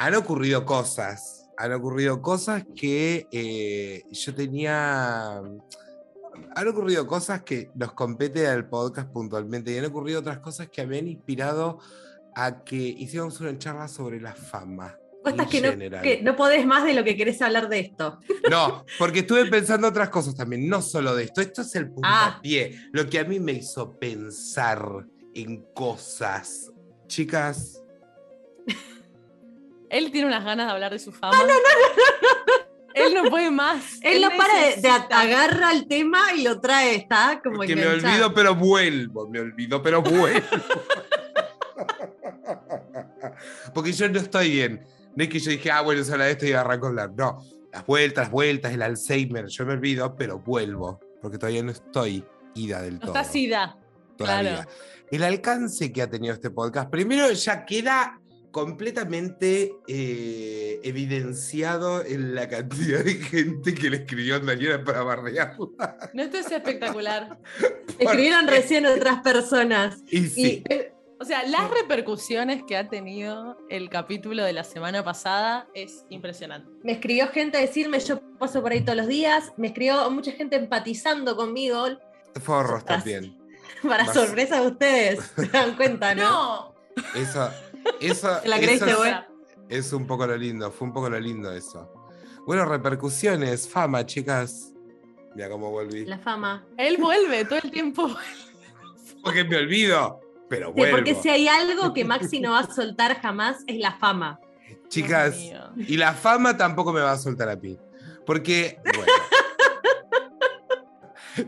[0.00, 1.46] han ocurrido cosas.
[1.58, 5.36] Han ocurrido cosas que eh, yo tenía.
[6.56, 10.86] Han ocurrido cosas que nos compete al podcast puntualmente y han ocurrido otras cosas que
[10.86, 11.78] me han inspirado
[12.34, 14.96] a que hiciéramos una charla sobre la fama.
[15.50, 18.20] Que no, que no podés más de lo que querés hablar de esto.
[18.50, 21.42] No, porque estuve pensando otras cosas también, no solo de esto.
[21.42, 22.30] Esto es el Ah.
[22.38, 24.82] puntapié, lo que a mí me hizo pensar
[25.34, 26.70] en cosas.
[27.06, 27.82] Chicas,
[29.90, 31.36] Él tiene unas ganas de hablar de su fama.
[31.36, 33.98] No, no, no, Él no puede más.
[34.02, 37.86] Él no para de, de agarra el tema y lo trae, está como que me
[37.86, 40.40] olvido pero vuelvo, me olvido pero vuelvo.
[43.74, 44.84] porque yo no estoy bien.
[45.16, 47.10] No es que yo dije, ah, bueno, se habla de esto y arranco a hablar.
[47.16, 51.72] No, las vueltas, las vueltas, el Alzheimer, yo me olvido, pero vuelvo, porque todavía no
[51.72, 53.14] estoy ida del No todo.
[53.16, 53.76] está sida.
[54.16, 54.54] todavía.
[54.54, 54.70] Claro.
[55.10, 58.19] El alcance que ha tenido este podcast, primero ya queda
[58.50, 65.56] completamente eh, evidenciado en la cantidad de gente que le escribió a Daniela para bardearla.
[66.12, 67.38] No, esto es espectacular.
[67.98, 69.98] Escribieron recién otras personas.
[70.10, 74.64] Y sí, Y eh, O sea, las repercusiones que ha tenido el capítulo de la
[74.64, 76.70] semana pasada es impresionante.
[76.82, 79.52] me escribió gente a decirme, yo paso por ahí todos los días.
[79.56, 81.86] Me escribió mucha gente empatizando conmigo.
[82.42, 83.36] forros también.
[83.82, 86.22] Para sorpresa de ustedes, se dan cuenta, ¿no?
[86.22, 86.74] No,
[87.14, 87.50] Eso,
[88.44, 89.14] la creíste, es, güey.
[89.68, 91.92] es un poco lo lindo, fue un poco lo lindo eso.
[92.46, 94.72] Bueno, repercusiones, fama, chicas.
[95.34, 96.04] Mira cómo volví.
[96.04, 96.66] La fama.
[96.76, 98.10] él vuelve todo el tiempo.
[99.22, 103.20] Porque me olvido, pero Sí, porque si hay algo que Maxi no va a soltar
[103.20, 104.40] jamás es la fama.
[104.88, 105.36] Chicas,
[105.76, 107.78] y la fama tampoco me va a soltar a mí.
[108.26, 109.12] Porque, bueno.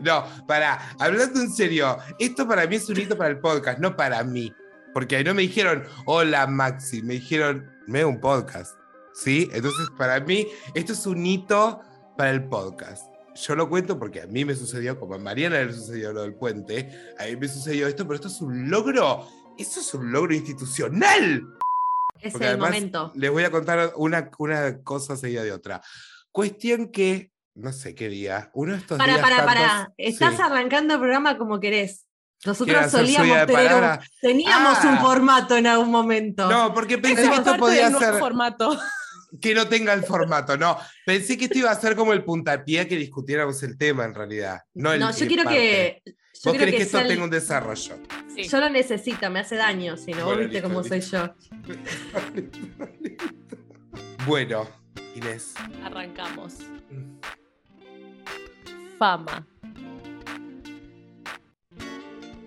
[0.01, 3.95] No, para, hablando en serio, esto para mí es un hito para el podcast, no
[3.95, 4.51] para mí.
[4.93, 8.77] Porque ahí no me dijeron, hola Maxi, me dijeron, me un podcast.
[9.13, 9.49] ¿Sí?
[9.53, 11.81] Entonces, para mí, esto es un hito
[12.17, 13.11] para el podcast.
[13.35, 16.35] Yo lo cuento porque a mí me sucedió, como a Mariana le sucedió lo del
[16.35, 16.89] puente,
[17.19, 19.27] a mí me sucedió esto, pero esto es un logro,
[19.57, 21.43] eso es un logro institucional.
[22.21, 23.11] Es Porque el además momento.
[23.15, 25.81] Les voy a contar una, una cosa seguida de otra.
[26.31, 29.23] Cuestión que, no sé qué día, uno de estos Para, días.
[29.23, 29.93] para, tantos- para.
[29.97, 30.41] Estás sí.
[30.41, 32.02] arrancando el programa como querés.
[32.43, 34.89] ¿Quieren Nosotros solíamos tener un- teníamos Ah.
[34.89, 36.49] un formato en algún momento.
[36.49, 38.15] No, porque pensé que es esto podía ser.
[38.19, 38.77] formato.
[39.41, 40.77] Que no tenga el formato, no.
[41.05, 44.59] Pensé que esto iba a ser como el puntapié que discutiéramos el tema en realidad.
[44.75, 45.59] No, el, No, yo el quiero parte.
[45.59, 46.01] que.
[46.43, 47.95] Yo Vos querés que, que esto el- tenga un desarrollo.
[48.35, 48.43] Sí.
[48.49, 51.35] Yo lo necesito, me hace daño, si no, vos Bueno, viste listo, cómo soy listo.
[54.19, 54.25] yo.
[54.27, 54.67] Bueno,
[55.15, 55.53] Inés.
[55.83, 56.55] Arrancamos.
[58.99, 59.47] Fama.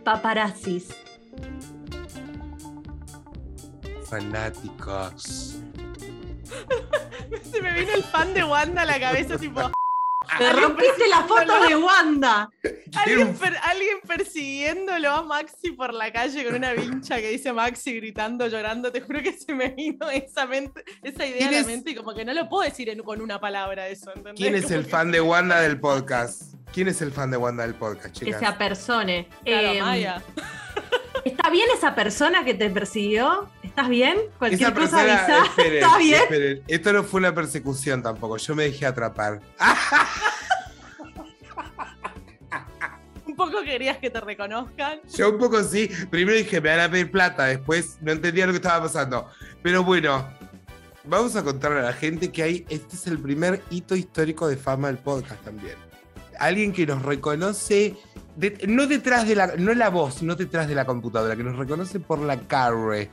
[0.06, 0.86] Paparazzis.
[4.08, 5.22] Fanáticos.
[7.50, 9.60] Se me vino el fan de Wanda a la cabeza, tipo.
[10.38, 12.48] Te rompiste la foto de Wanda.
[12.94, 17.96] Alguien, per- alguien persiguiéndolo a Maxi por la calle con una vincha que dice Maxi
[17.96, 18.92] gritando, llorando.
[18.92, 21.94] Te juro que se me vino esa, mente, esa idea ¿Quién a la mente y
[21.96, 24.10] como que no lo puedo decir en- con una palabra eso.
[24.14, 24.34] ¿entendés?
[24.36, 26.54] ¿Quién es Como el que- fan de Wanda del podcast?
[26.76, 28.38] ¿Quién es el fan de Wanda del podcast, Que chicas?
[28.38, 29.26] se apersone.
[29.46, 30.22] Claro, Eh, Maya.
[31.24, 33.48] ¿Está bien esa persona que te persiguió?
[33.62, 34.18] ¿Estás bien?
[34.38, 35.44] Cualquier cosa avisa.
[35.46, 36.20] esperen, ¿Está bien?
[36.24, 36.62] esperen.
[36.68, 39.40] Esto no fue una persecución tampoco, yo me dejé atrapar.
[43.24, 45.00] Un poco querías que te reconozcan.
[45.16, 48.52] Yo un poco sí, primero dije me van a pedir plata, después no entendía lo
[48.52, 49.30] que estaba pasando.
[49.62, 50.28] Pero bueno,
[51.04, 54.58] vamos a contarle a la gente que hay, este es el primer hito histórico de
[54.58, 55.85] fama del podcast también.
[56.38, 57.94] Alguien que nos reconoce,
[58.36, 61.56] de- no detrás de la, no la voz, no detrás de la computadora, que nos
[61.56, 63.08] reconoce por la cara.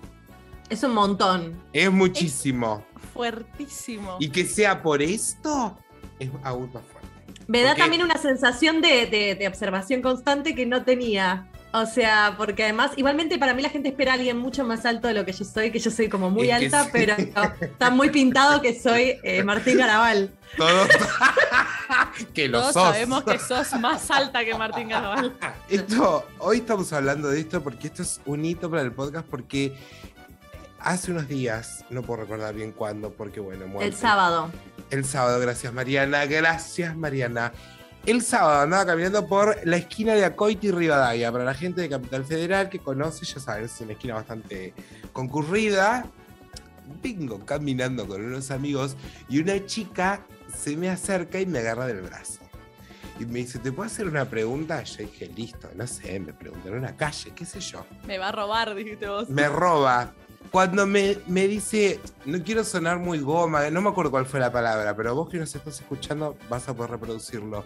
[0.69, 1.62] Es un montón.
[1.73, 2.85] Es muchísimo.
[3.13, 4.17] Fuertísimo.
[4.19, 5.78] Y que sea por esto,
[6.19, 7.09] es aún más fuerte.
[7.47, 11.47] Me da también una sensación de, de- de observación constante que no tenía.
[11.75, 15.07] O sea, porque además, igualmente para mí la gente espera a alguien mucho más alto
[15.07, 16.89] de lo que yo soy, que yo soy como muy Es alta, sí.
[16.94, 17.16] pero
[17.62, 20.30] está muy pintado que soy eh, Martín Garabal.
[20.56, 20.88] Todos.
[22.33, 22.83] que lo Todos sos.
[22.83, 25.35] sabemos que sos más alta que Martín Garabal.
[25.69, 29.75] Esto, hoy estamos hablando de esto porque esto es un hito para el podcast porque
[30.80, 33.88] hace unos días, no puedo recordar bien cuándo, porque bueno, muerte.
[33.88, 34.50] El sábado.
[34.89, 37.53] El sábado, gracias Mariana, gracias Mariana.
[38.06, 41.31] El sábado andaba caminando por la esquina de Acoiti y Rivadavia.
[41.31, 44.74] Para la gente de Capital Federal que conoce, ya saben, es una esquina bastante
[45.13, 46.06] concurrida.
[47.01, 48.97] Vengo caminando con unos amigos
[49.30, 50.19] y una chica
[50.55, 52.39] se me acerca y me agarra del brazo.
[53.19, 54.81] Y me dice, ¿te puedo hacer una pregunta?
[54.83, 57.85] Yo dije, listo, no sé, me pregunté en una calle, qué sé yo.
[58.07, 59.29] Me va a robar, dijiste vos.
[59.29, 60.13] Me roba.
[60.51, 64.51] cuando me, me dice, no quiero sonar muy goma, no me acuerdo cuál fue la
[64.51, 67.65] palabra, pero vos que nos estás escuchando vas a poder reproducirlo.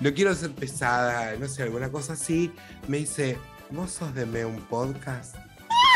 [0.00, 2.52] No quiero ser pesada, no sé, alguna cosa así.
[2.86, 3.38] Me dice,
[3.70, 5.36] ¿vos sos de Me un podcast?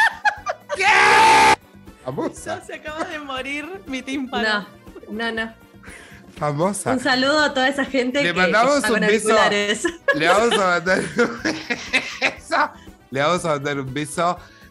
[0.77, 0.85] ¿Qué?
[2.05, 2.61] Famosa.
[2.61, 4.67] Ya se acaba de morir mi tímpano.
[5.11, 5.66] No, no, no.
[6.37, 6.93] Famosa.
[6.93, 9.29] Un saludo a toda esa gente Le que, que mandamos está un con beso.
[10.15, 12.71] Le vamos a mandar un beso.
[13.11, 14.23] Le vamos a mandar un beso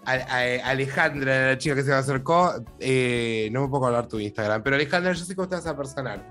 [0.06, 2.54] a, a- Alejandra, la chica que se me acercó.
[2.80, 5.76] Eh, no me puedo hablar tu Instagram, pero Alejandra, yo sé cómo te vas a
[5.76, 6.24] personar.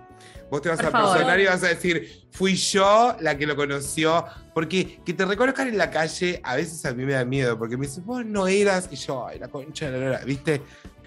[0.51, 1.13] Vos te vas Por a favor.
[1.15, 4.25] personar y vas a decir, fui yo la que lo conoció.
[4.55, 7.77] Porque que te reconozcan en la calle, a veces a mí me da miedo, porque
[7.77, 10.63] me dicen, vos no eras, y yo, ay, la concha de la lora", ¿viste?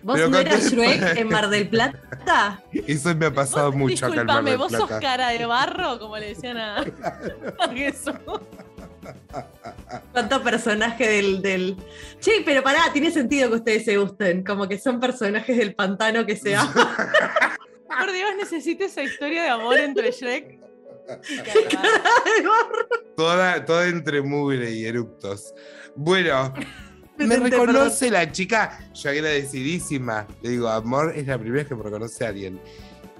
[0.07, 2.63] ¿Vos Pero no eras Shrek en Mar del Plata?
[2.71, 5.45] Eso me ha pasado Vos, mucho acá en Mar disculpame, del vos sos cara de
[5.45, 6.77] barro, como le decían a,
[7.59, 8.13] a Jesús.
[10.13, 11.75] ¿Cuánto personaje del, del.
[12.21, 14.45] Che, pero pará, tiene sentido que ustedes se gusten.
[14.45, 16.73] Como que son personajes del pantano que se aman.
[16.73, 20.57] Por Dios, necesito esa historia de amor entre Shrek
[21.29, 22.51] y Carvalho.
[23.17, 25.53] Toda, toda entre mugre y eructos.
[25.95, 26.53] Bueno,
[27.17, 27.51] me Perdón.
[27.51, 30.27] reconoce la chica, yo agradecidísima.
[30.41, 32.59] Le digo, amor, es la primera vez que me reconoce a alguien.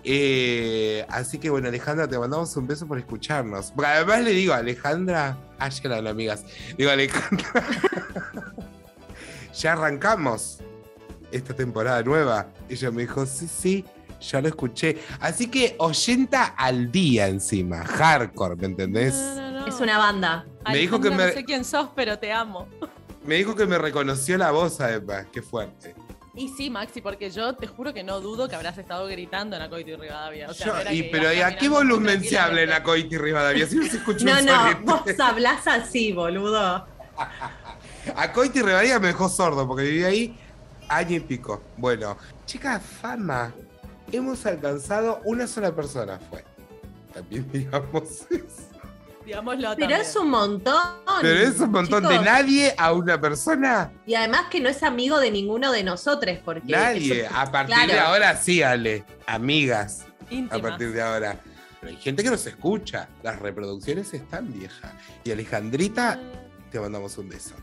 [0.03, 3.71] Eh, así que bueno, Alejandra, te mandamos un beso por escucharnos.
[3.75, 6.45] Porque además le digo, Alejandra, ah, ya eran amigas.
[6.77, 7.45] Digo, Alejandra,
[9.53, 10.59] ya arrancamos
[11.31, 12.47] esta temporada nueva.
[12.69, 13.85] Ella me dijo, sí, sí,
[14.21, 14.97] ya lo escuché.
[15.19, 19.13] Así que oyenta al día encima, hardcore, ¿me entendés?
[19.13, 19.67] No, no, no.
[19.67, 20.45] Es una banda.
[20.69, 22.67] Me dijo que me- No sé quién sos, pero te amo.
[23.27, 25.27] Me dijo que me reconoció la voz, además.
[25.31, 25.93] Qué fuerte.
[26.33, 29.61] Y sí, Maxi, porque yo te juro que no dudo que habrás estado gritando en
[29.63, 30.49] Acoito y Rivadavia.
[30.49, 32.71] O sea, Yo- y, pero ¿y a qué volumen se habla en.
[32.71, 33.65] Acoiti Rivadavia?
[33.67, 34.81] Si no se escucha No, un no, solete.
[35.13, 36.85] vos hablás así, boludo.
[38.15, 40.39] Acoiti Rivadavia me dejó sordo porque viví ahí
[40.89, 41.61] año y pico.
[41.75, 43.53] Bueno, chicas, fama.
[44.11, 46.45] Hemos alcanzado una sola persona, fue.
[47.13, 48.76] También digamos eso.
[49.27, 50.01] Digámoslo Pero también.
[50.01, 50.81] es un montón.
[51.21, 53.91] Pero es un montón de nadie a una persona.
[54.05, 56.71] Y además que no es amigo de ninguno de nosotros, porque.
[56.71, 57.25] Nadie.
[57.25, 57.91] eso- A partir claro.
[57.91, 59.03] de ahora sí, Ale.
[59.25, 60.05] Amigas.
[60.49, 61.37] a partir de ahora.
[61.81, 63.09] Pero hay gente que nos escucha.
[63.21, 64.93] Las reproducciones están viejas.
[65.25, 66.17] Y Alejandrita,
[66.71, 67.53] te mandamos un beso.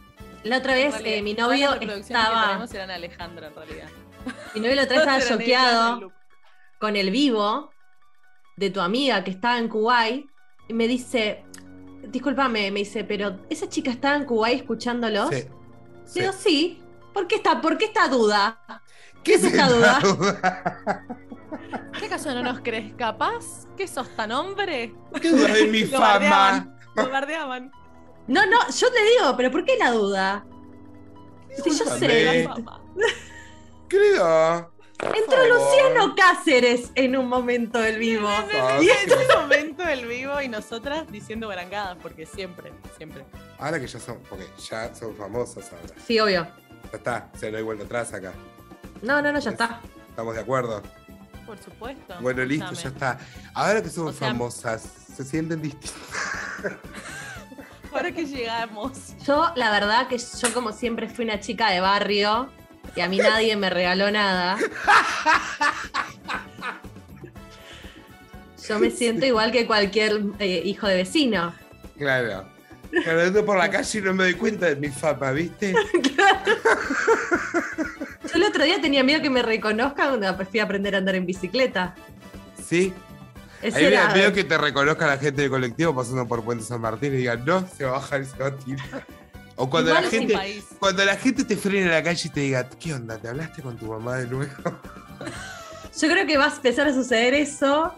[0.43, 2.67] La otra vez realidad, eh, mi todas novio las reproducciones que estaba.
[2.75, 3.89] eran Alejandra, en realidad.
[4.55, 6.13] Mi novio la otra vez estaba choqueado
[6.79, 7.71] con el vivo
[8.57, 10.27] de tu amiga que estaba en Kuwait.
[10.69, 11.45] Y me dice.
[12.09, 15.31] Disculpame, me dice, pero esa chica estaba en Kuwait escuchándolos.
[15.31, 16.21] Sí.
[16.21, 16.83] Digo, sí.
[17.15, 18.61] ¿Por qué está, por qué esta duda?
[19.23, 20.01] ¿Qué es esta duda?
[20.01, 21.07] duda?
[21.99, 23.67] ¿Qué acaso no nos crees capaz?
[23.77, 24.95] ¿Qué sos tan hombre?
[25.21, 26.09] ¿Qué duda de mi Lo fama?
[26.19, 26.77] bardeaban.
[26.97, 27.73] Lo bardeaban.
[28.27, 30.45] No, no, yo te digo, pero ¿por qué la duda?
[31.57, 31.99] Si yo Discúlpame.
[32.09, 32.45] sé.
[32.45, 32.81] La fama.
[33.89, 34.25] Querido.
[34.25, 35.47] por Entró.
[35.47, 38.29] Luciano Cáceres en un momento del vivo.
[38.29, 43.25] Ah, Y en ese momento del vivo y nosotras diciendo barangadas, porque siempre, siempre.
[43.59, 45.95] Ahora que ya son, porque ya son famosas ahora.
[46.07, 46.47] Sí, obvio.
[46.91, 48.33] Ya está, o sea, no hay vuelta atrás acá.
[49.03, 49.81] No, no, no, ya está.
[50.09, 50.83] ¿Estamos de acuerdo?
[51.45, 52.15] Por supuesto.
[52.21, 53.19] Bueno, listo, ya está.
[53.53, 54.83] Ahora que somos O sea- famosas,
[55.15, 56.01] se sienten distintas.
[57.93, 59.15] Ahora que llegamos.
[59.27, 62.51] Yo, la verdad, que yo como siempre fui una chica de barrio
[62.97, 64.57] y a mí nadie me regaló nada.
[68.69, 71.55] Yo me siento igual que cualquier eh, hijo de vecino.
[71.99, 72.47] Claro.
[73.05, 75.75] Caminando por la calle y no me doy cuenta de mi fama, ¿viste?
[78.25, 81.15] Yo el otro día tenía miedo que me reconozcan cuando fui a aprender a andar
[81.17, 81.95] en bicicleta.
[82.65, 82.93] Sí.
[83.61, 86.43] Ese Ahí me da era- miedo que te reconozca la gente del colectivo pasando por
[86.45, 89.07] Puente San Martín y digan, no, se va a bajar y se va a tirar.
[89.57, 92.41] O cuando Igual la gente, cuando la gente te frena en la calle y te
[92.41, 93.19] diga, ¿qué onda?
[93.19, 94.53] ¿Te hablaste con tu mamá de nuevo?
[96.01, 97.95] Yo creo que va a empezar a suceder eso.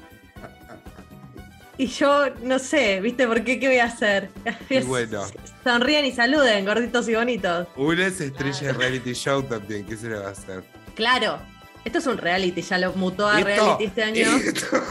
[1.78, 3.60] Y yo no sé, ¿viste por qué?
[3.60, 4.30] ¿Qué voy a hacer?
[4.70, 5.24] Y bueno.
[5.62, 7.68] Sonríen y saluden, gorditos y bonitos.
[7.76, 10.64] Una es estrella de reality show también, ¿qué se le va a hacer?
[10.94, 11.38] Claro,
[11.86, 14.26] esto es un reality, ya lo mutó a Esto- reality este año.
[14.36, 14.82] esto-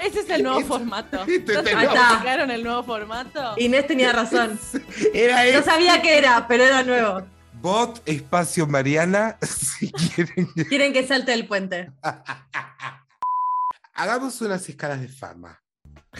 [0.00, 1.24] Ese es el nuevo Esto- formato.
[1.26, 3.54] esto es el ¿Ya nuevo- explicaron el nuevo formato?
[3.56, 4.58] Inés tenía razón.
[5.14, 7.22] Era No sabía qué era, pero era nuevo.
[7.54, 10.46] Bot espacio Mariana, si quieren.
[10.68, 11.90] Quieren que salte del puente.
[13.94, 15.60] Hagamos unas escalas de fama.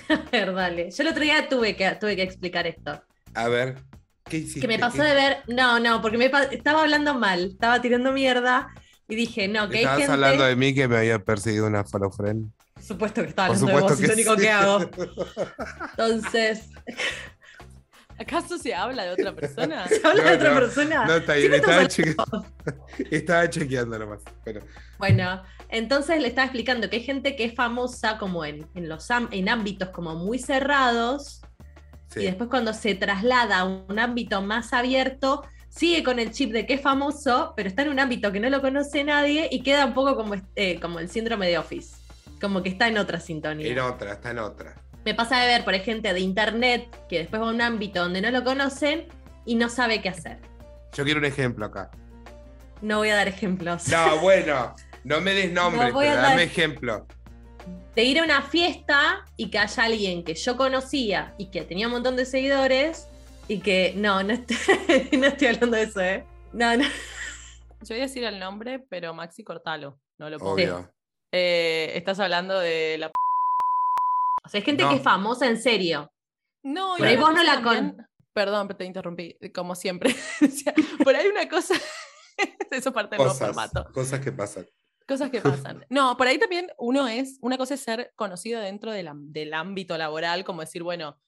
[0.09, 0.91] A ver, dale.
[0.91, 3.03] Yo el otro día tuve que, tuve que explicar esto.
[3.35, 3.83] A ver,
[4.25, 4.61] ¿qué hiciste?
[4.61, 5.39] Que me pasó ¿Qué- de ver.
[5.49, 8.69] No, no, porque me pa- estaba hablando mal, estaba tirando mierda
[9.13, 10.11] y dije, no, que hay gente.
[10.13, 12.51] hablando de mí que me había perseguido una follow friend.
[12.75, 14.41] Por supuesto que estaba hablando de supuesto vos, es lo que único sí.
[14.43, 14.81] que hago.
[15.91, 16.71] Entonces,
[18.19, 19.87] ¿Acaso se habla de otra persona?
[19.89, 21.07] ¿Se habla de otra no, persona?
[21.07, 24.23] No, está bien, estaba, estamos cheque- estaba chequeando nomás.
[24.45, 24.61] Bueno,
[24.99, 29.11] Bueno, entonces le estaba explicando que hay gente que es famosa como en, en los
[29.11, 31.41] am- en ámbitos como muy cerrados
[32.15, 35.43] y después cuando se traslada a un ámbito más abierto,
[35.75, 38.51] sigue con el chip de que es famoso, pero está en un ámbito que no
[38.51, 41.97] lo conoce nadie y queda un poco como, este- como el síndrome de Office,
[42.41, 43.67] como que está en otra sintonía.
[43.67, 44.75] En otra, está en otra.
[45.05, 48.21] Me pasa de ver, por ejemplo, de internet que después va a un ámbito donde
[48.21, 49.07] no lo conocen
[49.47, 50.39] y no sabe qué hacer.
[50.95, 51.91] Yo quiero un ejemplo acá.
[52.83, 53.89] No voy a dar ejemplos.
[53.89, 54.75] No, bueno,
[55.05, 57.07] no me des nombres, No pero dar- dame ejemplo.
[57.97, 61.87] de ir a una fiesta y que haya alguien que yo conocía y que tenía
[61.87, 63.09] un montón de seguidores
[63.49, 64.57] y que no, no estoy,
[65.19, 66.27] no estoy hablando de eso, ¿eh?
[66.53, 66.85] No, no.
[66.85, 70.01] Yo voy a decir el nombre, pero Maxi Cortalo.
[70.19, 70.37] No lo.
[70.39, 70.93] Obvio.
[71.33, 73.11] Eh, estás hablando de la.
[74.45, 74.91] O sea, hay gente No.
[74.91, 76.13] que es famosa en serio.
[76.63, 80.15] No, y Por ahí vos no la con- Perdón, pero te interrumpí, como siempre.
[80.43, 80.73] O sea,
[81.03, 81.75] por ahí una cosa.
[82.71, 83.87] Eso es parte del nuevo formato.
[83.93, 84.67] cosas que pasan.
[85.07, 85.85] Cosas que pasan.
[85.91, 89.53] No, por ahí también uno es, una cosa es ser conocido dentro de la- del
[89.53, 91.19] ámbito laboral, como decir, bueno,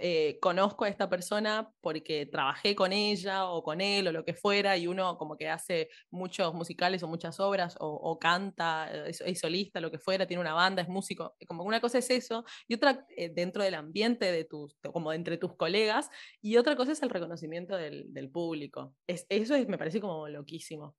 [0.00, 4.34] eh, conozco a esta persona porque trabajé con ella o con él o lo que
[4.34, 9.20] fuera, y uno como que hace muchos musicales o muchas obras, o, canta, eh, es,
[9.20, 11.36] es solista, lo que fuera, tiene una banda, es músico.
[11.46, 15.36] Como una cosa es eso, y otra eh, dentro del ambiente de tus, como entre
[15.38, 16.10] tus colegas,
[16.40, 18.94] y otra cosa es el reconocimiento del, del público.
[19.06, 20.96] Es, eso es- me parece como loquísimo.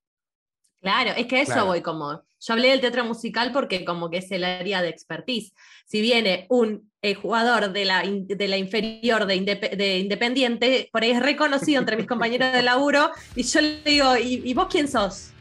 [0.81, 1.67] Claro, es que a eso Claro.
[1.67, 2.23] voy como.
[2.41, 5.53] Yo hablé del teatro musical porque como que es el área de expertise.
[5.85, 10.89] Si viene un eh, jugador de la, in- de la inferior de, Indepe- de Independiente,
[10.93, 14.53] por ahí es reconocido entre mis compañeros de laburo, y yo le digo, ¿y, y
[14.53, 15.31] vos quién sos?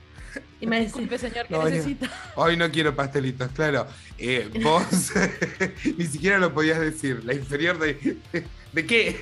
[0.61, 2.11] Y me dice, Disculpe, señor, ¿qué No, necesita?
[2.35, 3.87] Hoy no quiero pastelitos, claro.
[4.19, 4.85] Eh, vos
[5.97, 7.23] ni siquiera lo podías decir.
[7.25, 8.17] La inferior de.
[8.73, 9.21] ¿De qué?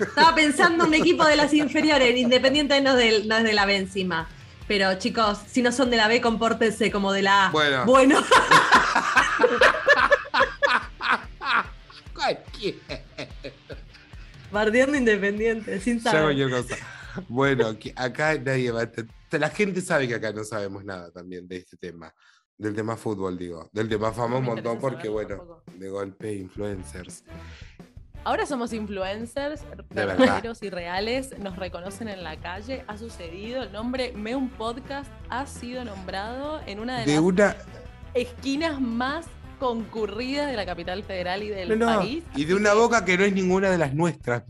[0.00, 3.66] Estaba pensando en un equipo de las inferiores, Independiente no, del- no es de la
[3.66, 4.28] B encima.
[4.66, 7.50] Pero chicos, si no son de la B, compórtense como de la A.
[7.50, 7.84] Bueno.
[7.84, 8.24] Bueno,
[14.50, 16.50] bardeando Independiente, sin saber.
[16.50, 16.76] cosa.
[17.28, 21.46] Bueno, que acá nadie va a La gente sabe que acá no sabemos nada también
[21.46, 22.12] de este tema.
[22.56, 23.68] Del tema fútbol, digo.
[23.72, 27.24] Del tema fama un montón porque, bueno, de golpe, influencers.
[28.24, 30.16] Ahora somos influencers verdad.
[30.18, 35.44] verdaderos y reales, nos reconocen en la calle, ha sucedido, el nombre Meun Podcast ha
[35.46, 37.56] sido nombrado en una de, De las una.
[38.14, 39.26] esquinas más
[39.58, 42.24] concurridas de la capital federal y del No, no, país.
[42.34, 44.42] Y de una boca que no es ninguna de las nuestras.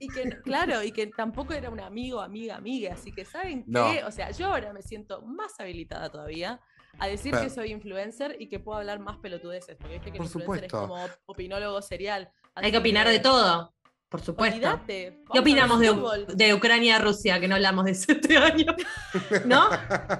[0.00, 2.92] Y que, claro, y que tampoco era un amigo, amiga, amiga.
[2.94, 3.90] Así que, ¿saben No.
[3.90, 4.04] qué?
[4.04, 6.60] O sea, yo ahora me siento más habilitada todavía
[6.98, 7.46] a decir Claro.
[7.48, 9.76] que soy influencer y que puedo hablar más pelotudeces.
[9.76, 10.82] Porque viste que Por el influencer supuesto.
[10.84, 12.30] es como opinólogo serial.
[12.54, 13.74] Hay que opinar de todo,
[14.08, 14.80] por supuesto.
[14.86, 15.92] ¿Qué opinamos de,
[16.34, 18.66] de Ucrania-Rusia, que no hablamos de eso este año?
[19.44, 19.68] ¿No?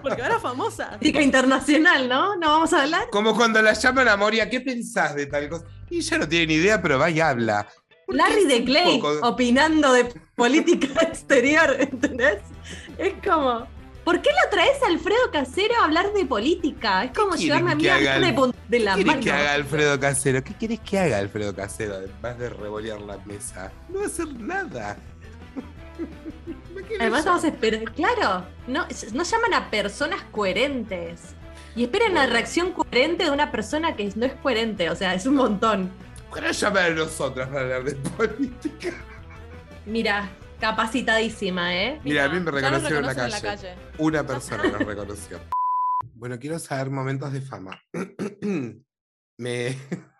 [0.02, 0.90] Porque ahora famosa.
[0.98, 2.36] Política internacional, ¿no?
[2.36, 3.08] ¿No vamos a hablar?
[3.10, 5.64] Como cuando la llaman a Moria, ¿qué pensás de tal cosa?
[5.90, 7.66] Y ella no tiene ni idea, pero va y habla.
[8.08, 12.38] Larry de Clay poco- opinando de política exterior, ¿entendés?
[12.98, 13.66] Es como,
[14.04, 17.04] ¿por qué lo traes a Alfredo Casero a hablar de política?
[17.04, 19.20] Es como llevarme a mí a hablar de, de la ¿Qué mano.
[19.20, 20.44] que haga Alfredo Casero?
[20.44, 21.94] ¿Qué querés que haga Alfredo Casero?
[21.94, 23.72] Además de revolear la mesa.
[23.88, 24.96] No va a hacer nada.
[26.74, 31.20] ¿Para Además vamos a esperar, claro, no, no llaman a personas coherentes.
[31.76, 35.26] Y esperan la reacción coherente de una persona que no es coherente, o sea, es
[35.26, 35.90] un montón.
[36.30, 38.92] ¿Por qué no llaman a nosotras para hablar de política?
[39.86, 40.30] Mira,
[40.60, 42.00] capacitadísima, ¿eh?
[42.04, 43.74] Mira, a mí me ya nos reconocieron en la reconocen calle.
[43.98, 45.40] Una persona nos reconoció.
[46.16, 47.80] Bueno, quiero saber momentos de fama.
[49.38, 49.68] Me.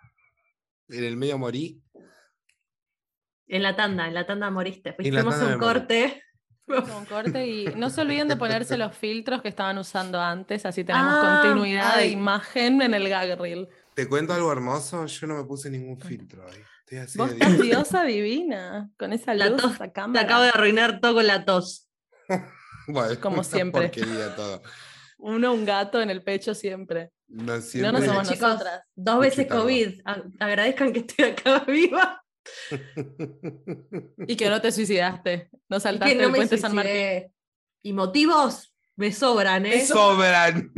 [0.89, 1.83] En el medio morí.
[3.49, 4.95] En la tanda, en la tanda moriste.
[4.99, 5.73] En la Fuimos tanda un morí.
[5.73, 6.23] corte.
[6.67, 10.83] Con corte y no se olviden de ponerse los filtros que estaban usando antes, así
[10.85, 13.69] tenemos Ah, continuidad de imagen en el gag reel.
[13.95, 15.05] ¿Te cuento algo hermoso?
[15.07, 16.63] Yo no me puse ningún filtro ahí.
[16.87, 20.51] Estoy así Vos estás diosa divina, con esa La luz, tos- esa Te acabo de
[20.51, 21.89] arruinar todo con la tos.
[22.87, 23.91] Bueno, como siempre.
[24.37, 24.61] todo.
[25.17, 27.13] Uno, un gato en el pecho siempre.
[27.29, 27.93] No, No, siempre...
[27.93, 28.83] no somos chicos, nosotras.
[28.95, 29.47] Dos veces.
[29.47, 30.01] COVID.
[30.39, 32.23] Agradezcan que estoy acá viva.
[34.29, 35.49] Y que no te suicidaste.
[35.71, 37.33] No saltaste no del me puente San Martín.
[37.83, 39.87] Y motivos me sobran, ¿eh?
[39.87, 40.71] sobran.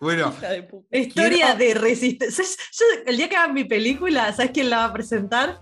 [0.00, 0.34] Bueno,
[0.90, 2.44] de Historia Quiero- de resistencia.
[2.72, 5.60] Yo, el día que haga mi película, ¿sabes quién la va a presentar?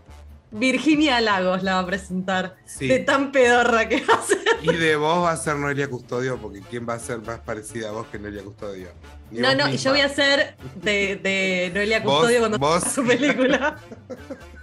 [0.51, 2.57] Virginia Lagos la va a presentar.
[2.65, 2.87] Sí.
[2.89, 4.39] De tan pedorra que va a ser.
[4.63, 7.91] Y de vos va a ser Noelia Custodio, porque ¿quién va a ser más parecida
[7.91, 8.89] a vos que Noelia Custodio?
[9.31, 9.81] Ni No, vos no, misma.
[9.85, 13.77] yo voy a ser de, de Noelia Vos- Custodio cuando vos- haga su película.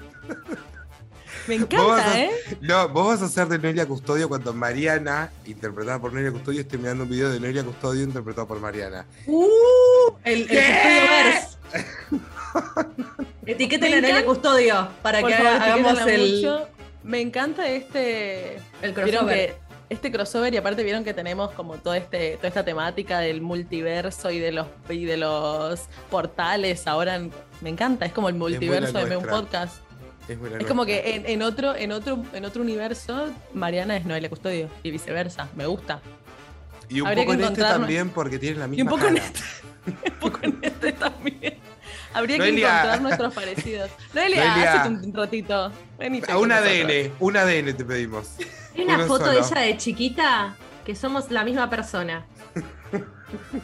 [1.48, 2.32] Me encanta, a- ¿eh?
[2.62, 6.78] No, vos vas a ser de Noelia Custodio cuando Mariana, interpretada por Noelia Custodio, esté
[6.78, 9.06] mirando un video de Noelia Custodio interpretado por Mariana.
[9.28, 9.46] ¡Uh!
[10.24, 11.42] El, el ¿Qué?
[12.10, 12.26] Custodio
[13.46, 14.26] Etiqueten a Noelia.
[14.26, 16.68] Custodio para Por que favor, haga- hagamos el, mucho.
[17.04, 18.58] Me encanta este.
[18.82, 19.56] el crossover.
[19.90, 24.32] este crossover y aparte vieron que tenemos como todo este, toda esta temática del multiverso
[24.32, 26.88] y de los y de los portales.
[26.88, 29.76] Ahora en- me encanta, es como el multiverso de un podcast.
[30.28, 34.06] Es, buena Es como que en, en otro, en otro, en otro universo, Mariana es
[34.06, 35.50] Noelia Custodio y viceversa.
[35.56, 36.02] Me gusta.
[36.90, 38.90] Y un habría poco que en este encontrarnos- también porque tienen la misma Y un
[38.90, 39.40] poco en este,
[39.88, 41.58] un poco en este también.
[42.14, 43.90] Habría que encontrar nuestros parecidos.
[44.14, 44.74] Noelia, Noelia.
[44.84, 45.72] hacete un ratito.
[46.30, 46.52] A un.
[46.52, 48.30] ADN, un ADN te pedimos.
[48.76, 50.56] Hay una Uno foto de ella de chiquita
[50.86, 52.26] que somos la misma persona.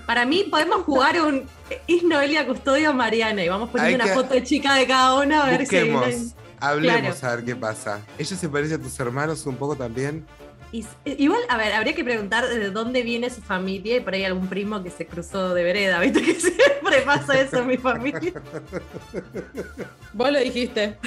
[0.05, 1.45] Para mí podemos jugar un
[1.87, 3.43] ¿Es Noelia Custodio Mariana?
[3.43, 6.31] Y vamos poniendo una foto de chica de cada una a ver si Busquemos, hay-
[6.61, 7.33] hablemos Claro.
[7.33, 8.01] a ver qué pasa.
[8.17, 10.25] ¿Ella se parece a tus hermanos un poco también?
[10.71, 14.13] Y s- igual, a ver, habría que preguntar de dónde viene su familia y por
[14.13, 16.21] ahí algún primo que se cruzó de vereda, ¿viste?
[16.23, 18.21] Que siempre pasa eso en mi familia.
[20.13, 20.97] Vos lo dijiste.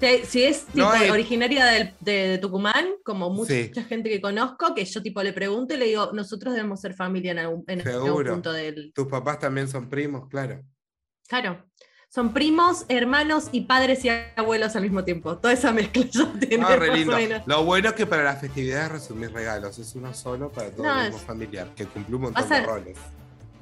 [0.00, 1.10] Si, si es tipo, No, eh.
[1.10, 3.70] originaria del- de, de Tucumán, como mucha Sí.
[3.88, 7.32] gente que conozco, que yo tipo le pregunto y le digo, nosotros debemos ser familia
[7.32, 8.32] en algún, en algún Seguro.
[8.32, 8.92] punto del...
[8.94, 10.60] Tus papás también son primos, claro.
[11.28, 11.64] Claro.
[12.14, 15.36] Son primos, hermanos y padres y abuelos al mismo tiempo.
[15.36, 17.18] Toda esa mezcla ya tiene Ah, re lindo.
[17.44, 19.76] Lo bueno es que para las festividades resumís regalos.
[19.80, 22.60] Es uno solo para todo No, el mismo es- familiar, que cumple un montón Pasa-
[22.60, 22.96] de roles.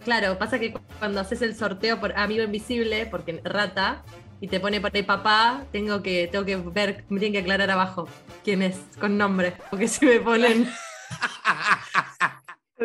[0.05, 4.03] Claro, pasa que cu- cuando haces el sorteo por amigo invisible, porque rata,
[4.39, 7.71] y te pone por ahí papá, tengo que, tengo que ver, me tienen que aclarar
[7.71, 8.07] abajo
[8.45, 9.55] quién es, con nombre.
[9.71, 10.69] Porque si me ponen.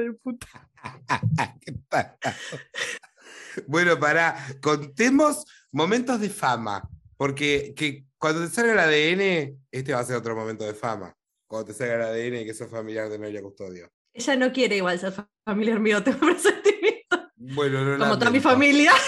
[3.66, 6.88] Bueno, para contemos momentos de fama.
[7.18, 11.14] Porque que cuando te salga el ADN, este va a ser otro momento de fama.
[11.48, 13.90] Cuando te salga el ADN que sos familiar de Noelia Custodio.
[14.14, 17.32] Ella no quiere igual ser fa- familiar mío, tengo presentimiento.
[17.36, 18.92] Bueno, lo Como toda mi familia.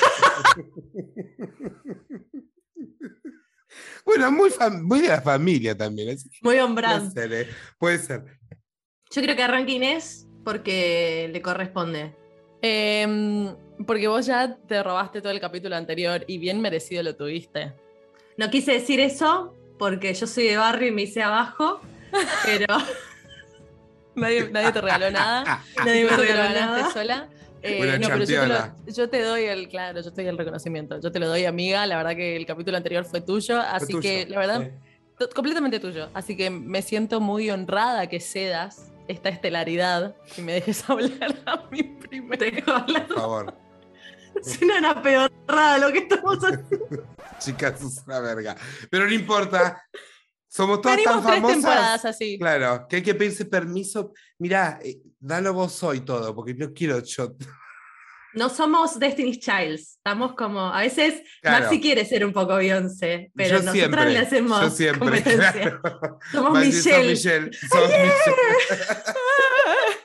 [4.05, 6.09] Bueno, muy, fam- muy de la familia también.
[6.09, 7.47] así Muy on puede ¿eh?
[7.77, 8.25] Puede ser.
[9.11, 12.15] Yo creo que arranque Inés porque le corresponde.
[12.61, 13.55] Em,
[13.89, 17.73] porque vos ya te robaste todo el capítulo anterior y bien merecido lo tuviste.
[18.37, 21.81] No quise decir eso porque yo soy de barrio y me hice abajo,
[22.45, 22.67] pero
[24.13, 25.63] Nadie, nadie te regaló nada.
[25.83, 26.91] nadie me regaló nada.
[26.91, 27.29] sola.
[27.63, 30.29] Eh, Buena no, pero yo te, lo- yo te doy el, claro, yo te doy
[30.29, 30.99] el reconocimiento.
[31.01, 31.83] Yo te lo doy, amiga.
[31.87, 34.69] La verdad que el capítulo anterior fue tuyo, Fue así tuyo, que la verdad,
[35.17, 35.25] sí.
[35.33, 36.09] completamente tuyo.
[36.13, 41.63] Así que me siento muy honrada que cedas esta estelaridad y me dejes hablar a
[41.71, 42.37] mí primero.
[42.37, 43.07] Te dejo hablar.
[43.07, 43.68] Por favor.
[44.43, 47.07] Suena una peorrada lo que estamos haciendo.
[47.39, 48.55] Chicas, sos una verga.
[48.89, 49.83] Pero no importa.
[50.47, 52.39] Somos todas Venimos tan tres temporadas así.
[52.39, 54.13] Claro, que hay que pedirse permiso.
[54.39, 57.35] Mirá, eh, dalo vos hoy todo, porque no quiero yo.
[58.33, 59.97] No somos Destiny's Childs.
[59.97, 60.61] Estamos como.
[60.61, 61.65] A veces Claro.
[61.65, 64.11] Maxi quiere ser un poco Beyoncé, pero yo nosotras siempre.
[64.11, 64.61] le hacemos.
[64.61, 64.99] yo siempre.
[64.99, 65.51] competencia.
[65.51, 66.19] claro.
[66.31, 67.09] Somos Maxi, sos Michelle.
[67.09, 67.51] Michelle.
[67.53, 68.37] sos Michelle.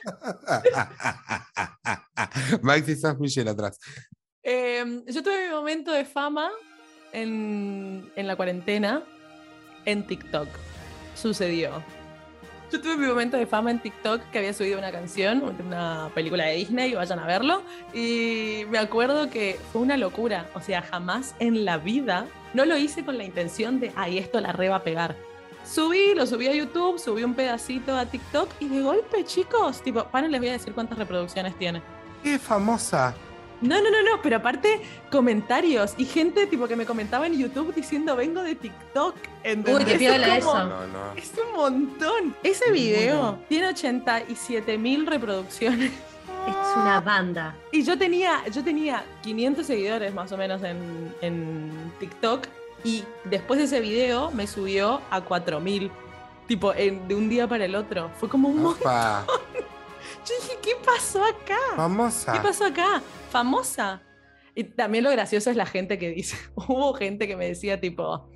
[2.61, 3.79] Maxi, sos Michelle atrás.
[4.43, 6.51] Eh, yo tuve mi momento de fama
[7.11, 9.03] en, en la cuarentena
[9.85, 10.47] en TikTok.
[11.15, 11.83] Sucedió.
[12.71, 16.45] Yo tuve mi momento de fama en TikTok que había subido una canción, una película
[16.45, 17.63] de Disney, vayan a verlo.
[17.93, 20.49] Y me acuerdo que fue una locura.
[20.55, 24.41] O sea, jamás en la vida no lo hice con la intención de, ay, esto
[24.41, 25.15] la re va a pegar.
[25.65, 30.03] Subí, lo subí a YouTube, subí un pedacito a TikTok y de golpe, chicos, tipo,
[30.05, 31.81] paren, les voy a decir cuántas reproducciones tiene.
[32.23, 33.13] Qué famosa.
[33.61, 37.73] No, no, no, no, pero aparte comentarios y gente tipo que me comentaba en YouTube
[37.73, 39.15] diciendo vengo de TikTok.
[39.43, 39.75] ¿entendés?
[39.85, 40.63] Uy, qué piola como- eso.
[40.65, 41.13] No, no.
[41.15, 42.35] Es un montón.
[42.43, 45.91] Ese video tiene 87 mil reproducciones.
[46.47, 47.55] Es una banda.
[47.71, 52.45] Y yo tenía, yo tenía 500 seguidores más o menos en, en TikTok
[52.85, 55.91] y después de ese video me subió a 4000.
[56.47, 58.11] Tipo, en- de un día para el otro.
[58.19, 58.81] Fue como un montón.
[58.83, 59.25] Opa,
[60.25, 61.57] Yo dije, ¿qué pasó acá?
[61.75, 62.33] famosa.
[62.33, 63.01] ¿Qué pasó acá?
[63.31, 64.01] Famosa.
[64.55, 68.29] Y también lo gracioso es la gente que dice, hubo gente que me decía tipo,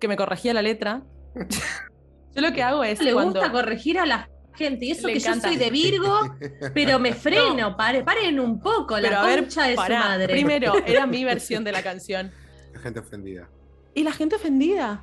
[0.00, 1.02] que me corregía la letra.
[2.34, 3.38] yo lo que hago es Le cuando...
[3.40, 4.86] gusta corregir a la gente.
[4.86, 5.48] Y eso Le que encanta.
[5.48, 6.36] yo soy de Virgo,
[6.74, 7.76] pero me freno.
[7.76, 8.94] Pare- paren un poco.
[8.96, 10.28] Pero la a ver, concha de pará, su madre.
[10.32, 12.32] primero, era mi versión de la canción.
[12.72, 13.48] La gente ofendida.
[13.94, 15.02] Y la gente ofendida.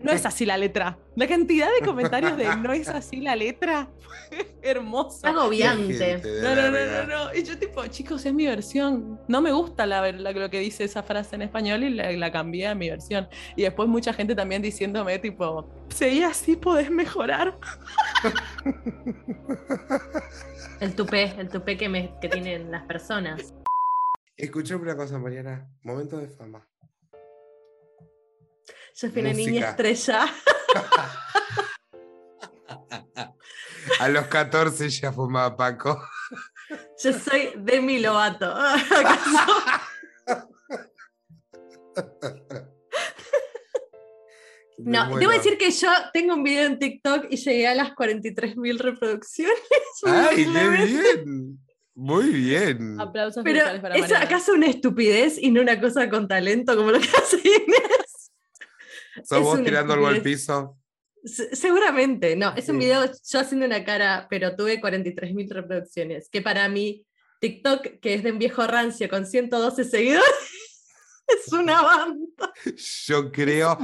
[0.00, 0.98] No es así la letra.
[1.14, 3.88] La cantidad de comentarios de no es así la letra.
[4.62, 5.24] Hermoso.
[5.26, 6.20] Agobiante.
[6.42, 7.34] No, no, no, no, no.
[7.34, 9.20] Y yo tipo, chicos, es mi versión.
[9.28, 12.66] No me gusta la, lo que dice esa frase en español y la, la cambié
[12.66, 13.28] a mi versión.
[13.54, 17.56] Y después mucha gente también diciéndome tipo, seguí así, podés mejorar.
[20.80, 23.52] El tupé, el tupé que, me, que tienen las personas.
[24.36, 25.68] Escuchame una cosa, Mariana.
[25.82, 26.66] Momento de fama.
[29.00, 30.26] Yo fui una niña estrella.
[34.00, 36.02] A los 14 ya fumaba Paco.
[37.02, 38.54] Yo soy Demi Lovato.
[44.78, 48.78] No, debo decir que yo tengo un video en TikTok y llegué a las 43.000
[48.78, 49.58] reproducciones.
[50.06, 51.58] ¡Ay, qué bien!
[51.96, 53.00] Muy bien.
[53.00, 54.24] Aplausos Pero para ¿es Mariana.
[54.24, 57.97] acaso una estupidez y no una cosa con talento como lo que hace Inés?
[59.24, 60.78] ¿Sos vos tirando algo al piso?
[61.24, 62.54] Se- Seguramente, no.
[62.56, 66.28] Es un video yo haciendo una cara, pero tuve 43.000 reproducciones.
[66.30, 67.04] Que para mí,
[67.40, 70.24] TikTok, que es de un viejo rancio con 112 seguidores,
[71.26, 72.52] es una banda.
[73.06, 73.78] Yo creo,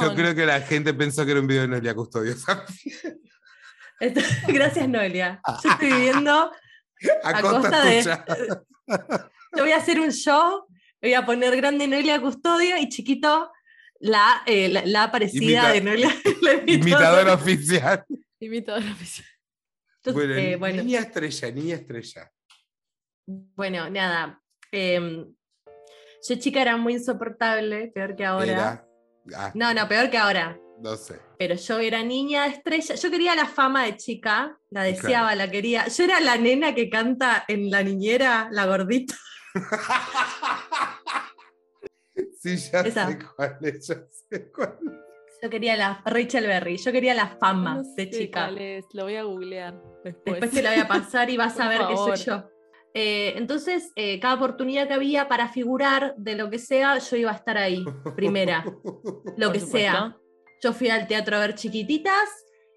[0.00, 2.34] yo creo que la gente pensó que era un video de Noelia Custodio.
[4.00, 5.40] Entonces, Gracias, Noelia.
[5.62, 6.50] Yo estoy viviendo
[7.22, 8.02] A, a costa de.
[9.54, 10.66] Yo voy a hacer un show,
[11.00, 13.50] voy a poner grande Noelia Custodio y chiquito
[14.02, 16.08] la, eh, la, la aparecida Imita- de Noelia.
[16.42, 17.34] la Imitador imitadora.
[17.34, 18.04] oficial.
[18.40, 19.26] Imitador oficial.
[20.04, 22.30] Entonces, Bueno, eh, bueno, niña estrella, niña estrella.
[23.26, 24.40] bueno, nada.
[24.72, 25.32] em,
[26.28, 28.52] yo chica era muy insoportable, peor que ahora.
[28.52, 28.86] Era.
[29.36, 30.58] ah, No, no, peor que ahora.
[30.80, 31.20] no sé.
[31.38, 32.94] Pero yo era niña estrella.
[32.96, 35.86] Yo quería la fama de chica, la deseaba, la quería.
[35.88, 39.14] Yo era la nena que canta en la niñera, la gordita.
[42.42, 43.06] Sí, ya Esa.
[43.08, 43.94] sé cuál es, ya
[44.28, 45.38] sé cuál es.
[45.42, 46.76] Yo quería la Rachel Berry.
[46.76, 48.46] Yo quería la fama No de chica.
[48.46, 49.74] cuál es, Lo voy a googlear
[50.04, 50.24] después.
[50.40, 52.16] Después te la voy a pasar y vas a ver que favor.
[52.18, 52.48] soy yo.
[52.94, 57.30] Eh, entonces, eh, cada oportunidad que había para figurar de lo que sea, yo iba
[57.30, 57.84] a estar ahí,
[58.16, 59.68] primera, lo Por que supuesto.
[59.78, 60.16] sea.
[60.62, 62.28] Yo fui al teatro a ver chiquititas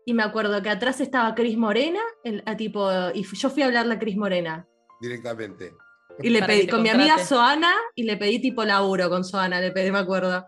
[0.05, 3.65] y me acuerdo que atrás estaba Cris Morena, el- a tipo, y yo fui a
[3.67, 4.67] hablarle a Cris Morena.
[5.01, 5.71] Directamente.
[6.21, 7.17] Y le pedí con mi amiga.
[7.17, 10.47] Soana y le pedí tipo laburo con Soana, le pedí, me acuerdo.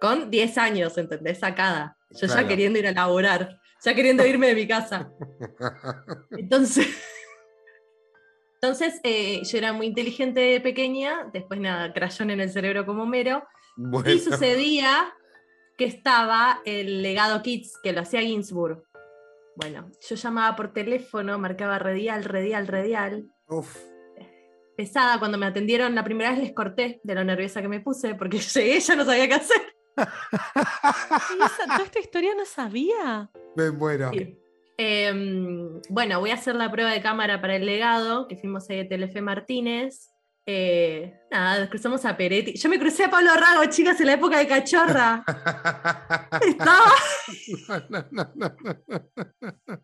[0.00, 1.38] Con 10 años, ¿entendés?
[1.38, 1.96] Sacada.
[2.10, 2.42] Yo Claro.
[2.42, 5.10] ya queriendo ir a laburar, ya queriendo irme de mi casa.
[6.30, 6.86] Entonces,
[8.62, 13.06] entonces eh, yo era muy inteligente de pequeña, después nada, crayón en el cerebro como
[13.06, 13.44] mero,
[13.76, 15.14] Bueno, y sucedía
[15.78, 18.82] que estaba el legado Kids, que lo hacía Ginsburg.
[19.56, 23.24] Bueno, yo llamaba por teléfono, marcaba redial, redial, redial.
[23.48, 23.76] uf,
[24.80, 28.14] Pesada, cuando me atendieron la primera vez les corté de lo nerviosa que me puse,
[28.14, 29.60] porque llegué ya no sabía qué hacer.
[29.98, 33.28] Esa- toda esta historia no sabía.
[33.56, 34.10] me muero.
[34.78, 38.78] Em, bueno, voy a hacer la prueba de cámara para el legado, que fuimos ahí
[38.78, 40.08] de Telefe Martínez.
[40.46, 42.54] Eh, nada, nos cruzamos a Peretti.
[42.56, 45.22] Yo me crucé a Pablo Rago, chicas, en la época de cachorra.
[46.40, 46.90] Estaba.
[47.68, 49.80] No, no, no, no.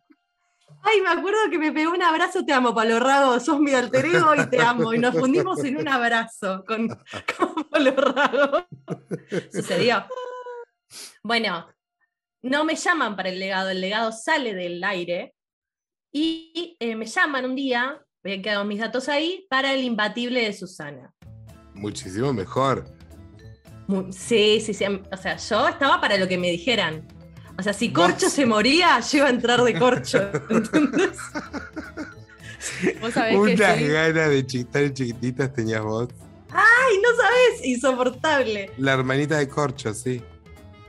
[0.82, 2.44] Ay, me acuerdo que me pegó un abrazo.
[2.44, 3.40] Te amo, Pablo Rago.
[3.40, 4.94] Sos mi alter ego y te amo.
[4.94, 6.88] Y nos fundimos en un abrazo con,
[7.36, 8.66] con Pablo Rago.
[9.52, 10.06] Sucedió.
[11.22, 11.66] Bueno,
[12.42, 13.70] no me llaman para el legado.
[13.70, 15.34] El legado sale del aire.
[16.12, 20.52] Y eh, me llaman un día, habían quedado mis datos ahí, para el imbatible de
[20.52, 21.12] Susana.
[21.74, 22.86] Muchísimo mejor.
[24.10, 24.84] Sí, sí, sí.
[24.84, 27.06] O sea, yo estaba para lo que me dijeran.
[27.58, 30.30] O sea, si Vos- Corcho se moría, yo iba a entrar de Corcho.
[30.50, 31.18] ¿entendés?
[33.00, 33.86] Vos sabés que Unas sí.
[33.88, 36.08] ganas de chistar chiquititas tenías vos.
[36.50, 38.70] Ay, no sabes, insoportable.
[38.78, 40.22] La hermanita de Corcho, sí.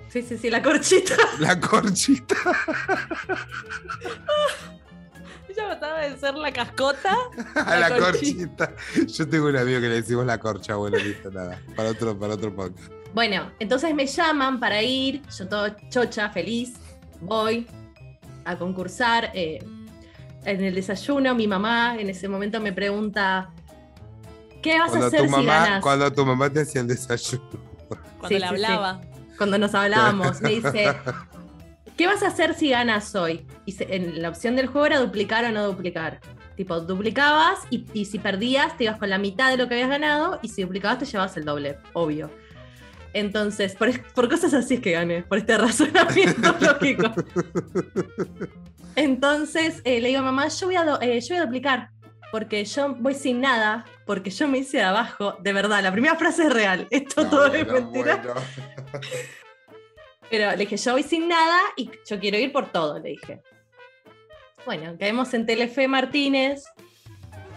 [0.10, 1.16] Sí, sí, sí, la corchita.
[1.40, 2.36] La Corchita.
[5.50, 7.16] Ella trataba de ser la cascota.
[7.56, 8.74] A la La corchita.
[9.08, 11.60] Yo tengo un amigo que le decimos la corcha, bueno, listo, nada.
[11.76, 12.92] Para otro, para otro podcast.
[13.18, 16.76] Bueno, entonces me llaman para ir, yo todo chocha, feliz,
[17.20, 17.66] voy
[18.46, 19.32] a concursar.
[19.34, 19.58] eh,
[20.46, 23.50] en el desayuno, mi mamá en ese momento me pregunta,
[24.62, 25.82] ¿qué vas a hacer tu si mamá, ganas?
[25.82, 27.42] cuando tu mamá te hacía el desayuno.
[28.20, 28.54] Cuando Sí, le sí, sí.
[28.54, 29.02] hablaba.
[29.36, 30.96] Cuando nos hablábamos, me dice,
[31.98, 33.48] ¿qué vas a hacer si ganas hoy?
[33.66, 36.20] Y se- en la opción del juego era duplicar o no duplicar.
[36.56, 39.90] Tipo, duplicabas y, y si perdías te ibas con la mitad de lo que habías
[39.90, 42.30] ganado y si duplicabas te llevabas el doble, obvio.
[43.20, 47.12] Entonces, por, cosas así es que gané, por este razonamiento lógico.
[48.96, 51.90] Entonces eh, le digo a mamá, yo voy a, do- eh, yo voy a duplicar,
[52.32, 56.16] porque yo voy sin nada, porque yo me hice de abajo, de verdad, la primera
[56.16, 58.18] frase es real, esto No, todo es mentira.
[58.18, 58.34] bueno.
[60.30, 63.42] Pero le dije, yo voy sin nada y yo quiero ir por todo, le dije.
[64.66, 66.66] Bueno, caemos en Telefe Martínez.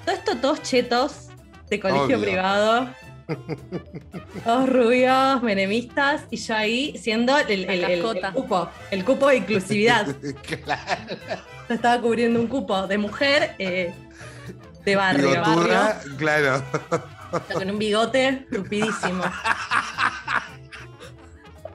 [0.05, 1.29] Todo esto, todos chetos
[1.69, 2.21] de colegio Obvio.
[2.21, 2.89] privado.
[4.45, 8.03] Todos rubios, menemistas, y yo ahí siendo el, el- el-
[8.35, 10.07] cupo, el cupo de inclusividad.
[10.65, 10.83] claro.
[11.69, 13.93] Yo estaba cubriendo un cupo de mujer eh,
[14.85, 16.63] de barrio, Bigotuda, claro.
[16.91, 19.23] barrio, con un bigote tupidísimo.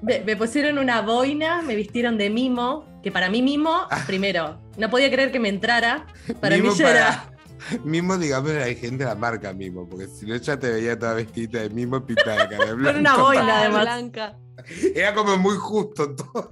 [0.02, 4.90] Me, me pusieron una boina, me vistieron de mimo, que para mí mimo, primero, no
[4.90, 6.06] podía creer que me entrara.
[6.40, 7.30] Para Mimo mí ya era...
[7.84, 11.14] Mimo, digamos, hay gente de la marca Mimo, porque si no ya te veía toda
[11.16, 13.00] vestida de Mimo pintada de cara de blanco.
[13.00, 13.60] una boina.
[13.62, 13.82] Además.
[13.84, 14.38] Blanca.
[14.96, 16.52] Era como muy justo todo.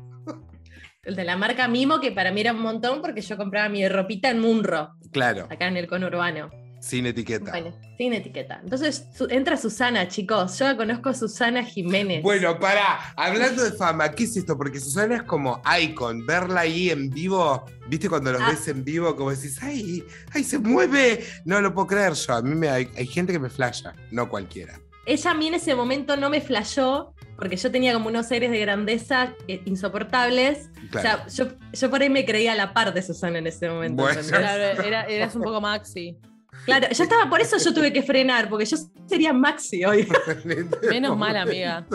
[1.04, 3.88] El de la marca Mimo, que para mí era un montón porque yo compraba mi
[3.88, 6.50] ropita en Munro, Claro, acá en el conurbano.
[6.84, 7.52] Sin etiqueta.
[7.52, 8.60] Bueno, sin etiqueta.
[8.62, 10.60] Entonces su- entra Susana, chicos.
[10.60, 12.22] Yo la conozco a Susana Jiménez.
[12.22, 14.58] Bueno, pará, hablando de fama, ¿qué es esto?
[14.58, 18.50] Porque Susana es como icon, verla ahí en vivo, ¿viste cuando los Ah.
[18.50, 19.16] ves en vivo?
[19.16, 21.24] Como decís, ¡ay, ay, se mueve!
[21.46, 24.28] No lo puedo creer yo, a mí me, hay, hay gente que me flasha, no
[24.28, 24.78] cualquiera.
[25.06, 28.52] Ella a mí en ese momento no me flashó porque yo tenía como unos aires
[28.52, 30.70] de grandeza eh, insoportables.
[30.92, 31.24] Claro.
[31.26, 33.70] O sea, yo, yo por ahí me creía a la par de Susana en ese
[33.70, 34.04] momento.
[34.04, 34.22] Bueno.
[34.28, 36.18] Claro, era- eras un poco maxi.
[36.66, 40.08] Claro, yo estaba, por eso yo tuve que frenar, porque yo sería Maxi hoy.
[40.90, 41.86] Menos mal, amiga.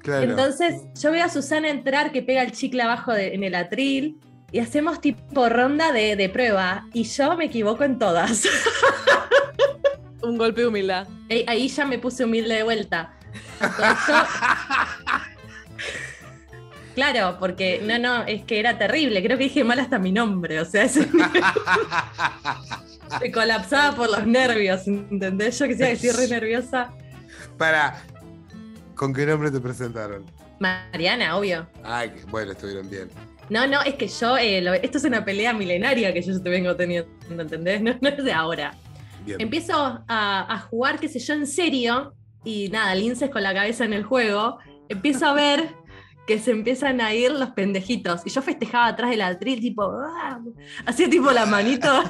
[0.00, 0.22] Claro.
[0.30, 4.16] Entonces yo veo a Susana entrar que pega el chicle abajo de- en el atril
[4.52, 8.44] y hacemos tipo ronda de, de prueba y yo me equivoco en todas.
[10.22, 11.06] Un golpe de humildad.
[11.30, 13.12] Ahí- Ahí ya me puse humilde de vuelta.
[13.60, 14.14] Entonces,
[16.98, 19.22] Claro, porque no, no, es que era terrible.
[19.22, 20.60] Creo que dije mal hasta mi nombre.
[20.60, 21.06] O sea, ese
[23.20, 25.56] de colapsaba por los nervios, ¿entendés?
[25.60, 26.90] Yo que estoy re nerviosa.
[27.56, 28.02] Para,
[28.96, 30.24] ¿con qué nombre te presentaron?
[30.58, 31.68] Mariana, obvio.
[31.84, 33.08] Ay, bueno, estuvieron bien.
[33.48, 36.50] No, no, es que yo, eh, lo- esto es una pelea milenaria que yo te
[36.50, 37.80] vengo teniendo, ¿entendés?
[37.80, 38.74] No, no es de ahora.
[39.24, 39.40] bien.
[39.40, 40.02] Empiezo a,
[40.52, 42.12] a jugar, qué sé yo, en serio,
[42.44, 44.58] y nada, linces con la cabeza en el juego,
[44.88, 45.68] empiezo a ver
[46.28, 48.20] que se empiezan a ir los pendejitos.
[48.26, 50.38] Y yo festejaba atrás del atril, tipo, ¡ah!
[50.84, 51.88] hacía tipo la manito,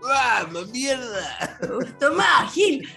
[0.00, 1.58] ¡Vamos, mierda!
[1.98, 2.88] tomá, Gil,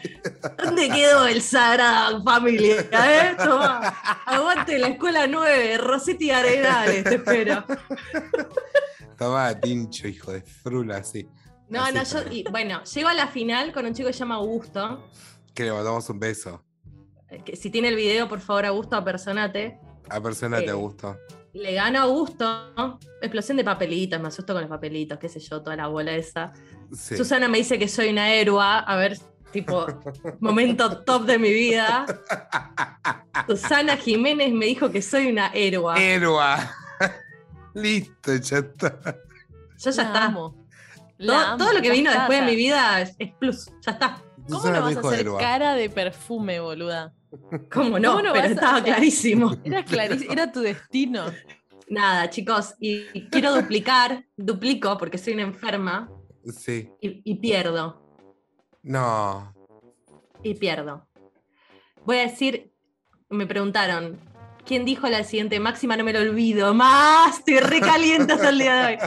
[0.64, 2.82] ¿dónde quedó el Sagrada Familia?
[2.82, 3.36] Eh?
[3.44, 3.88] Tomá,
[4.28, 7.66] aguante la escuela 9, Rossetti Arenales, te espero.
[9.00, 11.28] Estaba tincho, hijo de frula, sí.
[11.68, 14.20] No, Así no, yo, y, bueno, llego a la final con un chico que se
[14.20, 15.10] llama Augusto.
[15.56, 16.64] Que le mandamos un beso.
[17.36, 19.80] Eh, Que si tiene el video, por favor, Augusto, apersonate.
[20.10, 21.18] A persona Eh, te gustó.
[21.54, 23.00] Le gano a Augusto.
[23.22, 26.52] Explosión de papelitos, me asusto con los papelitos, qué sé yo, toda la bola esa.
[26.92, 27.16] Sí.
[27.16, 28.60] Susana me dice que soy una héroe.
[28.64, 29.18] A ver,
[29.52, 29.86] tipo,
[30.40, 32.06] momento top de mi vida.
[33.48, 35.94] Susana Jiménez me dijo que soy una héroe.
[36.16, 36.72] Héroa.
[37.74, 39.00] Listo, ya está.
[39.78, 40.26] Yo ya La está.
[40.26, 40.56] amo.
[41.20, 43.68] Todo, amo, todo lo que vino después de mi vida es, es plus.
[43.86, 44.18] Ya está.
[44.48, 45.40] ¿Cómo Susana no me vas a dijo hacer héroa.
[45.40, 47.14] cara de perfume, boluda?
[47.72, 48.12] ¿Cómo no?
[48.12, 49.56] ¿Cómo no Pero a- estaba clarísimo.
[49.64, 51.26] Era clarísimo, era tu destino.
[51.90, 56.10] Nada, chicos, y y quiero duplicar, duplico porque soy una enferma
[56.46, 56.90] Sí.
[57.02, 58.02] y, y pierdo,
[58.82, 59.54] No.
[60.44, 61.08] y pierdo.
[62.06, 62.72] Voy a decir,
[63.30, 64.20] me preguntaron,
[64.66, 65.96] ¿quién dijo la siguiente máxima?
[65.98, 68.98] No me lo olvido más, estoy recaliente hasta el día de hoy.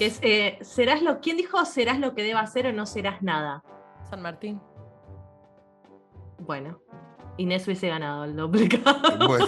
[0.00, 3.62] Es, eh, serás lo, ¿Quién dijo serás lo que deba hacer o no serás nada?
[4.08, 4.60] San Martín.
[6.38, 6.80] Bueno,
[7.36, 8.98] Inés hubiese ganado el duplicado.
[9.26, 9.46] Bueno,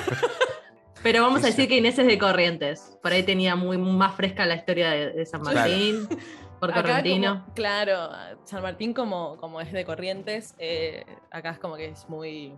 [1.02, 2.98] Pero vamos a decir que Inés es de Corrientes.
[3.02, 5.58] Por ahí tenía muy más fresca la historia de, de San Claro.
[5.60, 6.08] Martín,
[6.60, 7.40] por Correntino.
[7.42, 8.10] como- claro,
[8.44, 12.54] San Martín como, como es de Corrientes, eh, acá es como que es muy...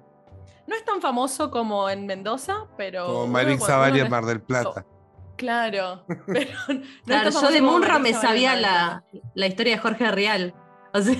[0.67, 3.07] No es tan famoso como en Mendoza, pero...
[3.07, 4.85] como Zavaria uno en Mar del Plata.
[5.37, 9.75] Claro, pero no es Claro, tan yo famoso de Marix me sabía la, la historia
[9.75, 10.55] de Jorge Real.
[10.93, 11.17] O sea,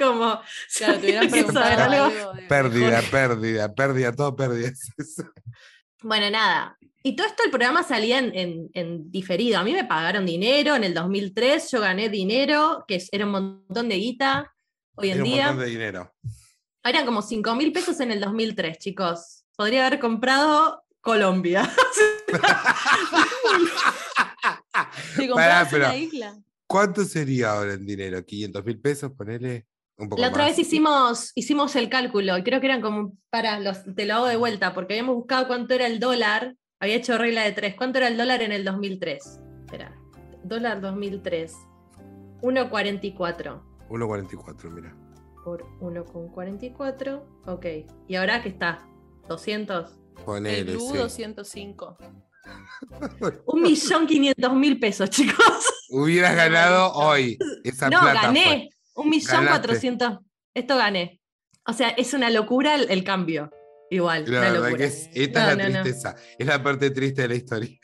[0.00, 0.40] como.
[0.76, 2.04] Claro, te hubieran ¿quieres saber preguntado algo?
[2.20, 4.70] algo de- de Pérdida, pérdida, pérdida, todo pérdida.
[6.02, 6.78] Bueno, nada.
[7.02, 9.58] Y todo esto el programa salía en, en- en diferido.
[9.58, 13.88] A mí me pagaron dinero en el 2003, yo gané dinero, que era un montón
[13.90, 14.50] de guita.
[14.94, 15.46] Hoy en Era un día.
[15.48, 16.14] montón de dinero.
[16.82, 19.44] Eran como 5 mil pesos en el 2003, chicos.
[19.56, 21.70] Podría haber comprado Colombia.
[22.26, 22.38] Te
[25.12, 26.38] Pará, comprabas pero- una isla.
[26.66, 28.24] ¿Cuánto sería ahora en dinero?
[28.24, 29.10] ¿500 mil pesos?
[29.12, 29.66] Ponele
[30.00, 30.56] un poco La otra más.
[30.56, 34.26] vez hicimos, hicimos el cálculo y creo que eran como, para, los, te lo hago
[34.26, 37.98] de vuelta, porque habíamos buscado cuánto era el dólar, había hecho regla de tres, cuánto
[37.98, 39.40] era el dólar en el 2003.
[39.66, 39.94] Espera,
[40.42, 41.54] dólar 2003,
[42.42, 43.62] 1.44.
[43.88, 44.96] 1.44, mira.
[45.44, 47.22] por 1,44.
[47.46, 47.66] Ok.
[48.08, 48.86] ¿Y ahora qué está?
[49.28, 49.88] ¿200?
[50.16, 50.96] El Ponele, Lu sí.
[50.98, 51.96] 205.
[53.46, 55.64] Un millón quinientos mil pesos, chicos.
[55.90, 58.22] Hubieras ganado hoy esa No, plata.
[58.22, 58.70] gané.
[58.94, 60.18] Un millón cuatrocientos.
[60.54, 61.20] Esto gané.
[61.66, 63.50] O sea, es una locura el, el cambio.
[63.92, 64.24] Igual.
[64.30, 64.76] La una locura.
[64.76, 65.82] que es, esta No, es la no, no.
[65.82, 66.16] tristeza.
[66.38, 67.78] Es la parte triste de la historia.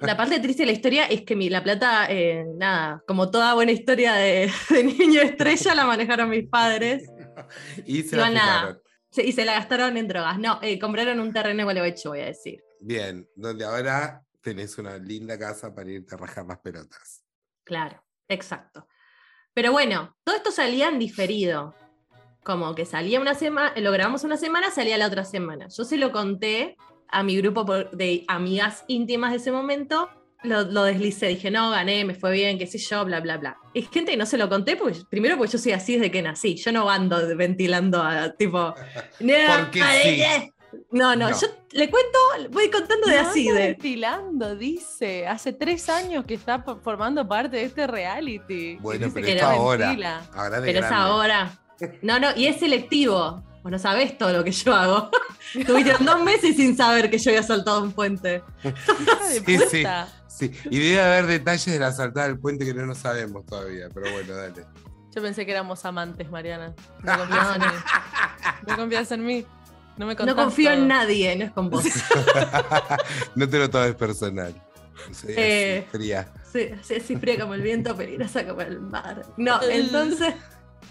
[0.00, 3.54] La parte triste de la historia es que mi, la plata, eh, nada, como toda
[3.54, 7.08] buena historia de, de niño estrella, la manejaron mis padres
[7.86, 8.80] y se la nada.
[9.10, 10.38] se- y se la gastaron en drogas.
[10.38, 12.62] No, eh, compraron un terreno en Gualeguaychú, voy a decir.
[12.80, 17.22] Bien, donde ahora tenés una linda casa para irte a rajar las pelotas.
[17.64, 18.86] Claro, exacto.
[19.56, 21.74] Pero bueno, todo esto salía en diferido.
[22.44, 25.68] Como que salía una semana, lo grabamos una semana, salía la otra semana.
[25.74, 26.76] Yo se lo conté
[27.08, 30.10] a mi grupo de amigas íntimas de ese momento,
[30.42, 33.56] lo, lo deslicé, dije, no, gané, me fue bien, qué sé yo, bla, bla, bla.
[33.72, 36.20] Es gente que no se lo conté, porque, primero porque yo soy así desde que
[36.20, 38.58] nací, yo no ando ventilando a tipo...
[39.20, 40.52] "No, Porque sí".
[40.92, 41.40] No, no, No.
[41.40, 42.18] yo le cuento,
[42.50, 43.52] voy contando de No así, de...
[43.68, 45.26] ventilando, dice.
[45.26, 48.76] Hace tres años que está formando parte de este reality.
[48.76, 49.86] Bueno, dice pero que es ahora.
[49.88, 50.22] ventila.
[50.34, 51.58] Ahora de Pero es ahora.
[52.02, 53.42] No, no, y es selectivo.
[53.62, 55.10] Vos no sabés todo lo que yo hago.
[55.66, 58.42] Tuvieron dos meses sin saber que yo había saltado un puente.
[59.44, 59.84] Sí, sí.
[60.28, 63.88] Sí, y debe haber detalles de la saltada del puente que no nos sabemos todavía,
[63.92, 64.66] pero bueno, dale.
[65.14, 66.74] Yo pensé que éramos amantes, Mariana.
[67.02, 67.66] No confías en mí.
[68.68, 69.46] No confías en mí.
[69.96, 71.84] No me No confío en nadie, no es con vos.
[73.34, 74.54] no te lo tomes personal.
[75.10, 75.86] Así, Eh.
[75.90, 76.28] fría.
[76.52, 76.68] Sí,
[77.00, 79.22] sí, fría como el viento, peligrosa como el mar.
[79.36, 80.34] No, entonces,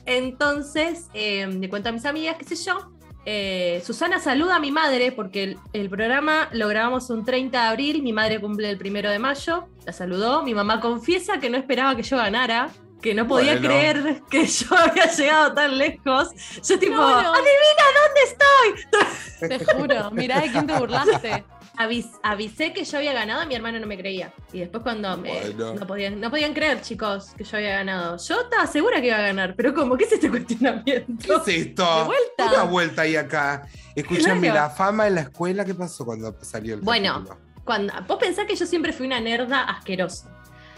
[0.05, 2.91] entonces eh, le cuento a mis amigas, qué sé yo.
[3.25, 7.67] eh, Susana saluda a mi madre porque el, el programa lo grabamos un 30 de
[7.67, 11.57] abril, mi madre cumple el primero de mayo, la saludó, mi mamá confiesa que no
[11.57, 12.69] esperaba que yo ganara,
[13.05, 13.67] que no podía Bueno.
[13.67, 16.29] creer que yo había llegado tan lejos.
[16.67, 17.33] Yo tipo, No, no.
[17.33, 19.59] adivina dónde estoy.
[19.65, 20.09] Te juro.
[20.11, 21.43] Mirá de quién te burlaste.
[21.77, 24.33] Avis- avisé que yo había ganado y mi hermano no me creía.
[24.51, 25.73] Y después cuando me- Bueno.
[25.75, 28.17] no, podían, no podían creer, chicos, que yo había ganado.
[28.17, 29.95] Yo estaba segura que iba a ganar, pero ¿cómo?
[29.97, 31.43] ¿Qué es este cuestionamiento?
[31.45, 31.97] ¿Qué es esto?
[31.99, 32.45] De vuelta.
[32.53, 33.67] Una vuelta ahí acá.
[33.95, 34.55] Escúchame, Claro.
[34.55, 37.13] la fama en la escuela, ¿qué pasó cuando salió el Bueno.
[37.13, 37.39] capítulo?
[37.65, 40.31] Cuando, vos pensás que yo siempre fui una nerda asquerosa.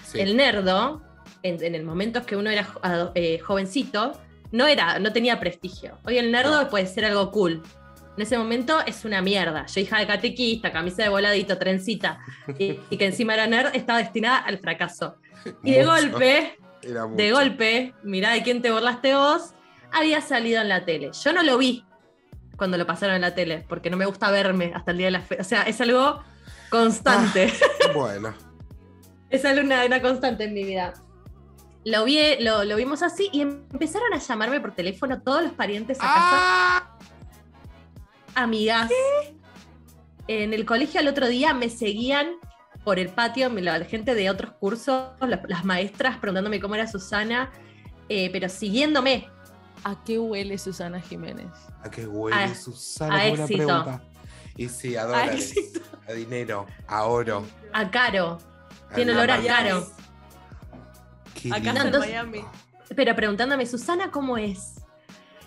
[0.03, 0.19] Sí.
[0.19, 1.01] El nerdo,
[1.43, 2.67] en, en el momento que uno era
[3.15, 4.13] eh, jovencito,
[4.51, 5.97] no, era, no tenía prestigio.
[6.05, 6.69] Hoy el nerdo No.
[6.69, 7.61] puede ser algo cool.
[8.15, 9.65] En ese momento es una mierda.
[9.67, 12.19] Yo, hija de catequista, camisa de voladito, trencita,
[12.57, 15.17] y, y que encima era nerd, estaba destinada al fracaso.
[15.63, 15.91] Y de Mucho.
[15.91, 16.57] golpe,
[17.15, 19.53] de golpe, mirá de quién te burlaste vos,
[19.91, 21.11] había salido en la tele.
[21.23, 21.85] Yo no lo vi
[22.57, 25.11] cuando lo pasaron en la tele, porque no me gusta verme hasta el día de
[25.11, 25.37] la fe.
[25.39, 26.23] O sea, es algo
[26.71, 27.53] constante.
[27.93, 28.33] Bueno,
[29.29, 30.93] es algo una, una constante en mi vida.
[31.85, 35.97] Lo, vi, lo, lo vimos así y empezaron a llamarme por teléfono todos los parientes
[35.99, 36.97] a casa, ¡Ah!
[38.35, 38.91] amigas.
[40.27, 42.31] En el colegio el otro día me seguían
[42.83, 46.87] por el patio me- la, gente de otros cursos, la- las maestras preguntándome cómo era
[46.87, 47.51] Susana,
[48.09, 49.29] eh, pero siguiéndome.
[49.83, 51.47] ¿A qué huele Susana Jiménez?
[51.83, 53.15] ¿A qué huele A- Susana?
[53.23, 53.65] a buena éxito.
[53.65, 54.01] pregunta.
[54.57, 55.79] Y sí, a dólares, éxito.
[56.07, 57.45] a dinero, a oro.
[57.73, 58.39] A Caro,
[58.91, 59.41] a tiene olor a.
[59.41, 59.87] Caro.
[61.41, 61.79] Qué Acá lindo.
[61.81, 62.45] en Entonces- Miami.
[62.95, 64.75] pero preguntándome, Susana, ¿cómo es?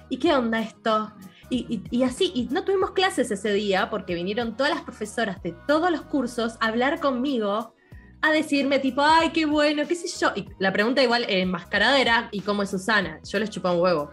[0.08, 1.12] ¿Y qué onda esto?
[1.48, 5.42] Y, y- y así, y no tuvimos clases ese día porque vinieron todas las profesoras
[5.42, 7.74] de todos los cursos a hablar conmigo,
[8.22, 10.30] a decirme tipo, ay, qué bueno, qué sé yo.
[10.36, 13.18] Y la pregunta igual enmascarada era, ¿y cómo es Susana?
[13.28, 14.10] Yo les chupé un huevo.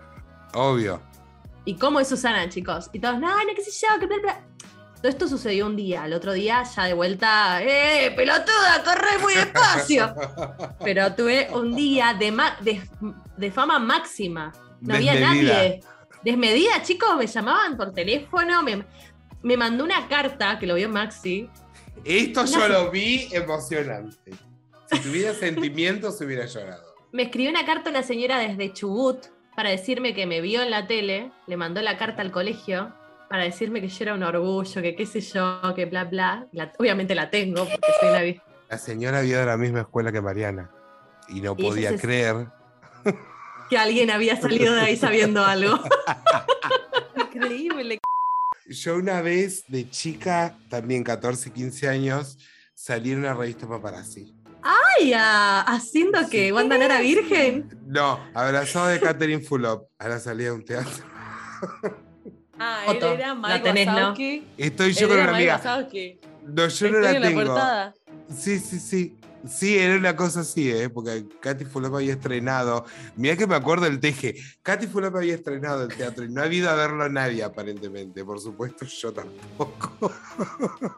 [0.53, 1.01] Obvio.
[1.65, 2.89] ¿Y cómo es Susana, chicos?
[2.93, 4.41] Y todos, no, no, qué sé yo, qué bla, bla".
[5.01, 9.35] Todo esto sucedió un día, al otro día ya de vuelta, ¡eh, pelotuda, corre muy
[9.35, 10.13] despacio!
[10.83, 12.81] Pero tuve un día de, ma- de,
[13.37, 14.51] de fama máxima.
[14.81, 15.81] No había nadie.
[16.23, 18.85] Desmedida, chicos, me llamaban por teléfono, me,
[19.43, 21.47] me mandó una carta, que lo vio Maxi.
[22.03, 24.31] Esto yo lo vi emocionante.
[24.91, 26.95] Si tuviera sentimientos, hubiera llorado.
[27.11, 30.87] Me escribió una carta una señora desde Chubut para decirme que me vio en la
[30.87, 32.93] tele, le mandó la carta al colegio
[33.29, 36.47] para decirme que yo era un orgullo, que qué sé yo, que bla, bla.
[36.51, 38.21] La- obviamente la tengo porque soy una...
[38.21, 40.71] vi- La señora había de la misma escuela que Mariana.
[41.29, 42.47] Y no Y podía se- creer.
[43.69, 45.77] que alguien había salido de ahí sabiendo algo.
[47.15, 47.99] Increíble.
[48.69, 52.37] Yo una vez de chica, también 14, 15 años,
[52.73, 54.33] salí en una revista paparazzi.
[54.61, 56.51] Ay, ah, haciendo que Sí.
[56.51, 57.69] Wanda no era virgen.
[57.85, 59.89] No, abrazado de Catherine Fulop.
[59.99, 61.03] Ahora salí a un teatro.
[62.59, 63.87] Ah, Foto, él era la Mike tenés.
[64.57, 65.55] Estoy yo Él con era una Mike amiga.
[65.75, 66.19] Wazowski.
[66.43, 67.43] No, yo no Estoy la en la tengo.
[67.45, 67.93] portada.
[68.35, 69.15] Sí, sí, sí.
[69.47, 70.89] Sí, era una cosa así, ¿eh?
[70.89, 72.85] porque Katy Fulop había estrenado.
[73.15, 74.35] Mirá que me acuerdo del teje.
[74.63, 78.25] Katy Fulop había estrenado el teatro y no ha ido a verlo nadie, aparentemente.
[78.25, 80.11] Por supuesto, yo tampoco.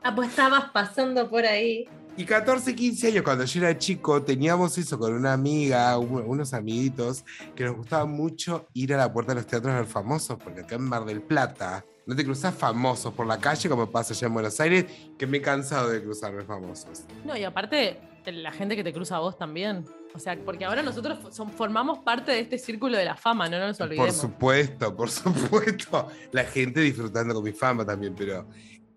[0.04, 1.88] Ah, pues estabas pasando por ahí.
[2.20, 6.54] Y 14, 15 años, cuando yo era chico, teníamos eso con una amiga, un- unos
[6.54, 7.24] amiguitos,
[7.56, 10.60] que nos gustaba mucho ir a la puerta de los teatros de los famosos, porque
[10.62, 14.28] acá en Mar del Plata no te cruzas famosos por la calle como pasa allá
[14.28, 14.86] en Buenos Aires,
[15.18, 17.06] que me he cansado de cruzarme famosos.
[17.24, 19.86] No, y aparte, la gente que te cruza a vos también.
[20.14, 23.60] O sea, porque ahora nosotros son- formamos parte de este círculo de la fama, no
[23.60, 24.18] nos Por olvidemos.
[24.18, 25.10] supuesto, por
[25.90, 26.08] supuesto.
[26.34, 28.46] La gente disfrutando con mi fama también, pero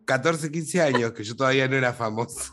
[0.05, 2.51] 14, 15 años, que yo todavía no era famosa.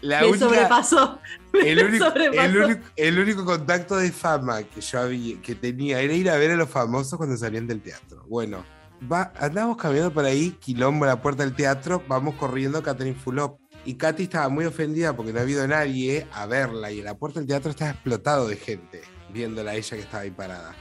[0.00, 1.20] La Me única- sobrepasó.
[1.52, 2.64] el, Me único, el sobrepasó.
[2.64, 6.52] único- el único contacto de fama que yo había, que tenía era ir a ver
[6.52, 8.24] a los famosos cuando salían del teatro.
[8.26, 8.64] Bueno,
[9.12, 13.60] va, andamos caminando por ahí, quilombo a la puerta del teatro, vamos corriendo Catherine Fulop.
[13.84, 17.14] Y Katy estaba muy ofendida porque no ha habido nadie a verla y en la
[17.16, 19.02] puerta del teatro estaba explotado de gente
[19.32, 20.74] viéndola a ella que estaba ahí parada.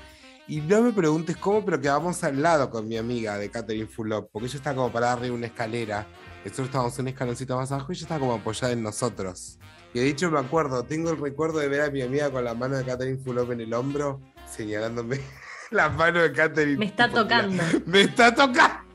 [0.49, 4.31] Y no me preguntes cómo, pero quedamos al lado con mi amiga de Catherine Fulop,
[4.31, 6.07] porque ella estaba como parada arriba de una escalera.
[6.43, 9.59] Nosotros estábamos en un escaloncito más abajo y ella estaba como apoyada en nosotros.
[9.93, 12.55] Y de hecho me acuerdo, tengo el recuerdo de ver a mi amiga con la
[12.55, 15.19] mano de Catherine Fulop en el hombro, señalándome
[15.69, 16.79] la mano de Catherine.
[16.79, 17.63] Me está tocando.
[17.85, 18.89] Me está tocando.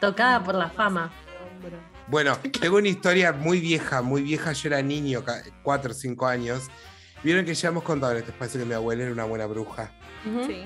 [0.00, 1.12] Tocada por la fama.
[2.08, 4.52] Bueno, tengo una historia muy vieja, muy vieja.
[4.54, 5.22] Yo era niño,
[5.62, 6.68] 4 o 5 años.
[7.22, 9.92] Vieron que ya hemos contado en este espacio que mi abuela era una buena bruja.
[10.26, 10.46] Ujú.
[10.46, 10.64] Sí.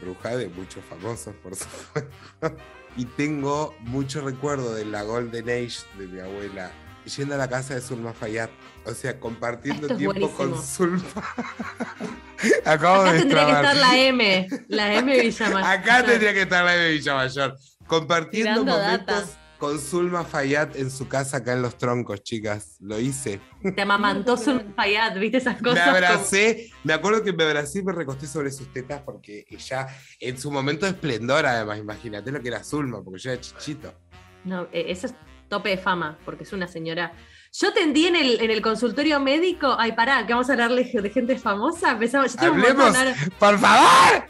[0.00, 2.10] Bruja de muchos famosos, por supuesto.
[2.94, 6.70] Y tengo mucho recuerdo de la Golden Age de mi abuela
[7.16, 8.50] yendo a la casa de Zulma Fayad.
[8.84, 10.60] O sea, compartiendo es tiempo con.
[10.62, 11.02] Zulma.
[12.64, 14.48] Acabo Acá de tendría que estar la M.
[14.68, 15.64] La M Villamayor.
[15.64, 17.58] Acá tendría que estar la de Villa Mayor.
[17.86, 19.41] Compartiendo Tirando momentos data.
[19.62, 22.78] Con Zulma Fayad en su casa acá en Los Troncos, chicas.
[22.80, 23.40] Lo hice.
[23.76, 25.86] Te amamantó Zulma Fayad, ¿viste esas Me cosas?
[25.86, 29.86] abracé, me acuerdo que me abracé y me recosté sobre sus tetas porque ella,
[30.18, 33.94] en su momento de esplendor, además, imagínate lo que era Zulma, porque yo era chichito.
[34.44, 35.14] No, eh, eso es
[35.48, 37.12] tope de fama, porque es una señora.
[37.52, 39.76] Yo atendí en el, en el consultorio médico.
[39.78, 41.92] Ay, pará, que vamos a hablarle de gente famosa.
[41.92, 42.32] Empezamos.
[42.32, 42.84] Yo, tengo un ¡Hablemos!
[42.86, 43.16] montón ahora.
[43.38, 44.24] ¡Por favor!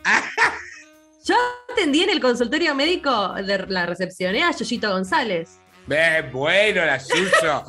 [1.25, 1.35] Yo
[1.73, 5.59] atendí en el consultorio médico de la recepcioné a Yoyito González,
[6.33, 7.64] bueno, la suyo.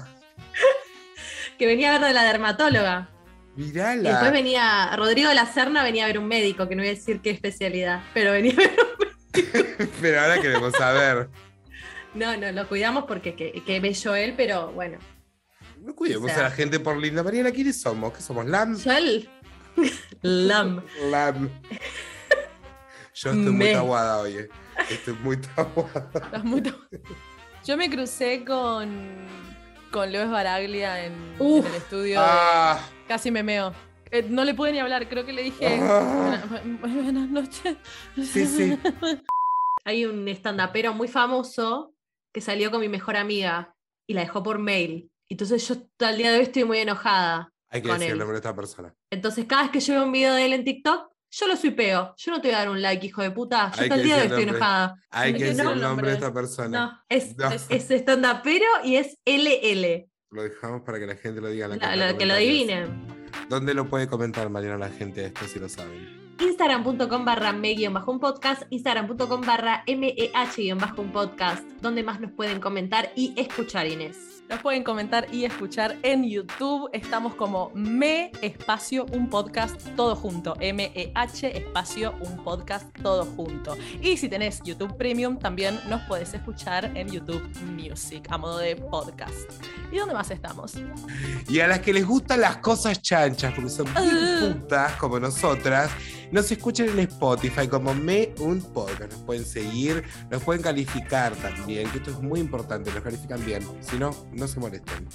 [1.58, 3.10] que venía a ver de la dermatóloga.
[3.56, 4.32] Y después Mirala.
[4.32, 7.22] venía Rodrigo de la Serna, venía a ver un médico, que no voy a decir
[7.22, 11.30] qué especialidad, pero venía a ver un Pero ahora queremos saber.
[12.16, 14.98] No, no, lo cuidamos porque que, que bello él, pero bueno.
[15.82, 17.22] No cuidemos O sea- a la gente por linda.
[17.24, 18.14] Mariana, ¿quiénes somos?
[18.14, 18.46] ¿Qué somos?
[18.46, 18.78] ¿Lam?
[18.78, 19.30] Yo el.
[20.22, 20.84] Lam.
[21.10, 21.50] Lam.
[23.16, 23.74] Yo estoy muy Me.
[23.74, 24.34] taguada hoy.
[24.38, 24.50] eh.
[24.90, 26.10] Estoy muy taguada.
[26.14, 26.76] Estás muy to-
[27.66, 29.28] Yo me crucé con,
[29.92, 32.20] con Leo Baraglia en, el estudio.
[32.20, 33.74] de- Ah, Casi me meo.
[34.12, 35.80] Eh, no le pude ni hablar, creo que le dije.
[35.82, 36.44] Ah.
[36.50, 37.78] "Buena- bu- Buenas noches.
[38.16, 38.78] sí, sí.
[39.86, 41.94] Hay un estandapero muy famoso
[42.34, 43.76] que salió con mi mejor amiga
[44.08, 45.10] y la dejó por mail.
[45.30, 47.52] Entonces yo al día de hoy estoy muy enojada.
[47.70, 48.20] Hay que Con decir el él.
[48.20, 48.94] nombre de esta persona.
[49.12, 52.14] Entonces cada vez que yo veo un video de él en TikTok, yo lo suipeo.
[52.18, 53.72] Yo no te voy a dar un like, hijo de puta.
[53.76, 54.96] Yo hasta el día de hoy estoy enojada.
[55.10, 56.86] Hay que decir no, el nombre de esta persona.
[56.86, 57.50] No, es, No.
[57.52, 60.08] es, es estandapero y es LL.
[60.32, 63.08] Lo dejamos para que la gente lo diga en la La- que lo adivinen.
[63.50, 66.22] ¿Dónde lo puede comentar Mariana la gente esto si lo saben?
[66.40, 73.86] Instagram.com barra me-un podcast, Instagram.com barra meh-un podcast, donde más nos pueden comentar y escuchar,
[73.88, 74.43] Inés.
[74.54, 76.88] Nos pueden comentar y escuchar en YouTube.
[76.94, 80.56] Estamos como Me Espacio Un Podcast todo junto.
[80.60, 83.76] M-E-H Espacio Un Podcast todo junto.
[84.00, 87.42] Y si tenés YouTube Premium, también nos puedes escuchar en YouTube
[87.76, 89.34] Music a modo de podcast.
[89.92, 90.76] ¿Y dónde más estamos?
[91.50, 94.40] Y a las que les gustan las cosas chanchas, porque son bien Ah.
[94.54, 95.90] putas como nosotras,
[96.32, 99.12] nos escuchan en Spotify como Me Un Podcast.
[99.14, 103.64] Nos pueden seguir, nos pueden calificar también, que esto es muy importante, nos califican bien.
[103.82, 105.08] Si no, no se molesten.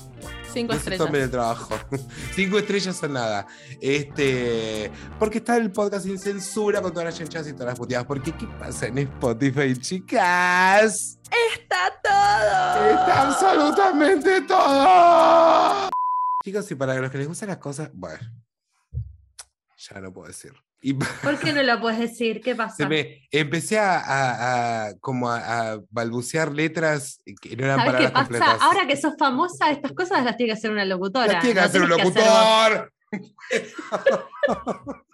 [0.52, 1.14] Cinco No estrellas.
[1.14, 1.74] el trabajo.
[2.34, 3.46] Cinco estrellas son nada.
[3.80, 8.06] Este, porque está el podcast sin censura con todas las chanchas y todas las puteadas.
[8.06, 11.18] Porque ¿qué pasa en Spotify, chicas?
[11.54, 12.90] ¡Está todo!
[12.90, 15.88] Está absolutamente todo.
[16.44, 18.18] Chicos, y para los que les gustan las cosas, bueno,
[19.76, 20.52] ya no puedo decir.
[20.80, 22.40] Y ¿Por qué no lo puedes decir?
[22.40, 22.54] ¿Qué
[22.88, 28.08] me empecé a, a- a- como a, a balbucear letras que no eran ¿Sabes qué
[28.12, 28.24] pasa?
[28.28, 28.62] completas.
[28.62, 31.26] Ahora que sos famosa, estas cosas las tiene que hacer una locutora.
[31.32, 32.92] Las tiene que no hacer un tenés que hacer locutor.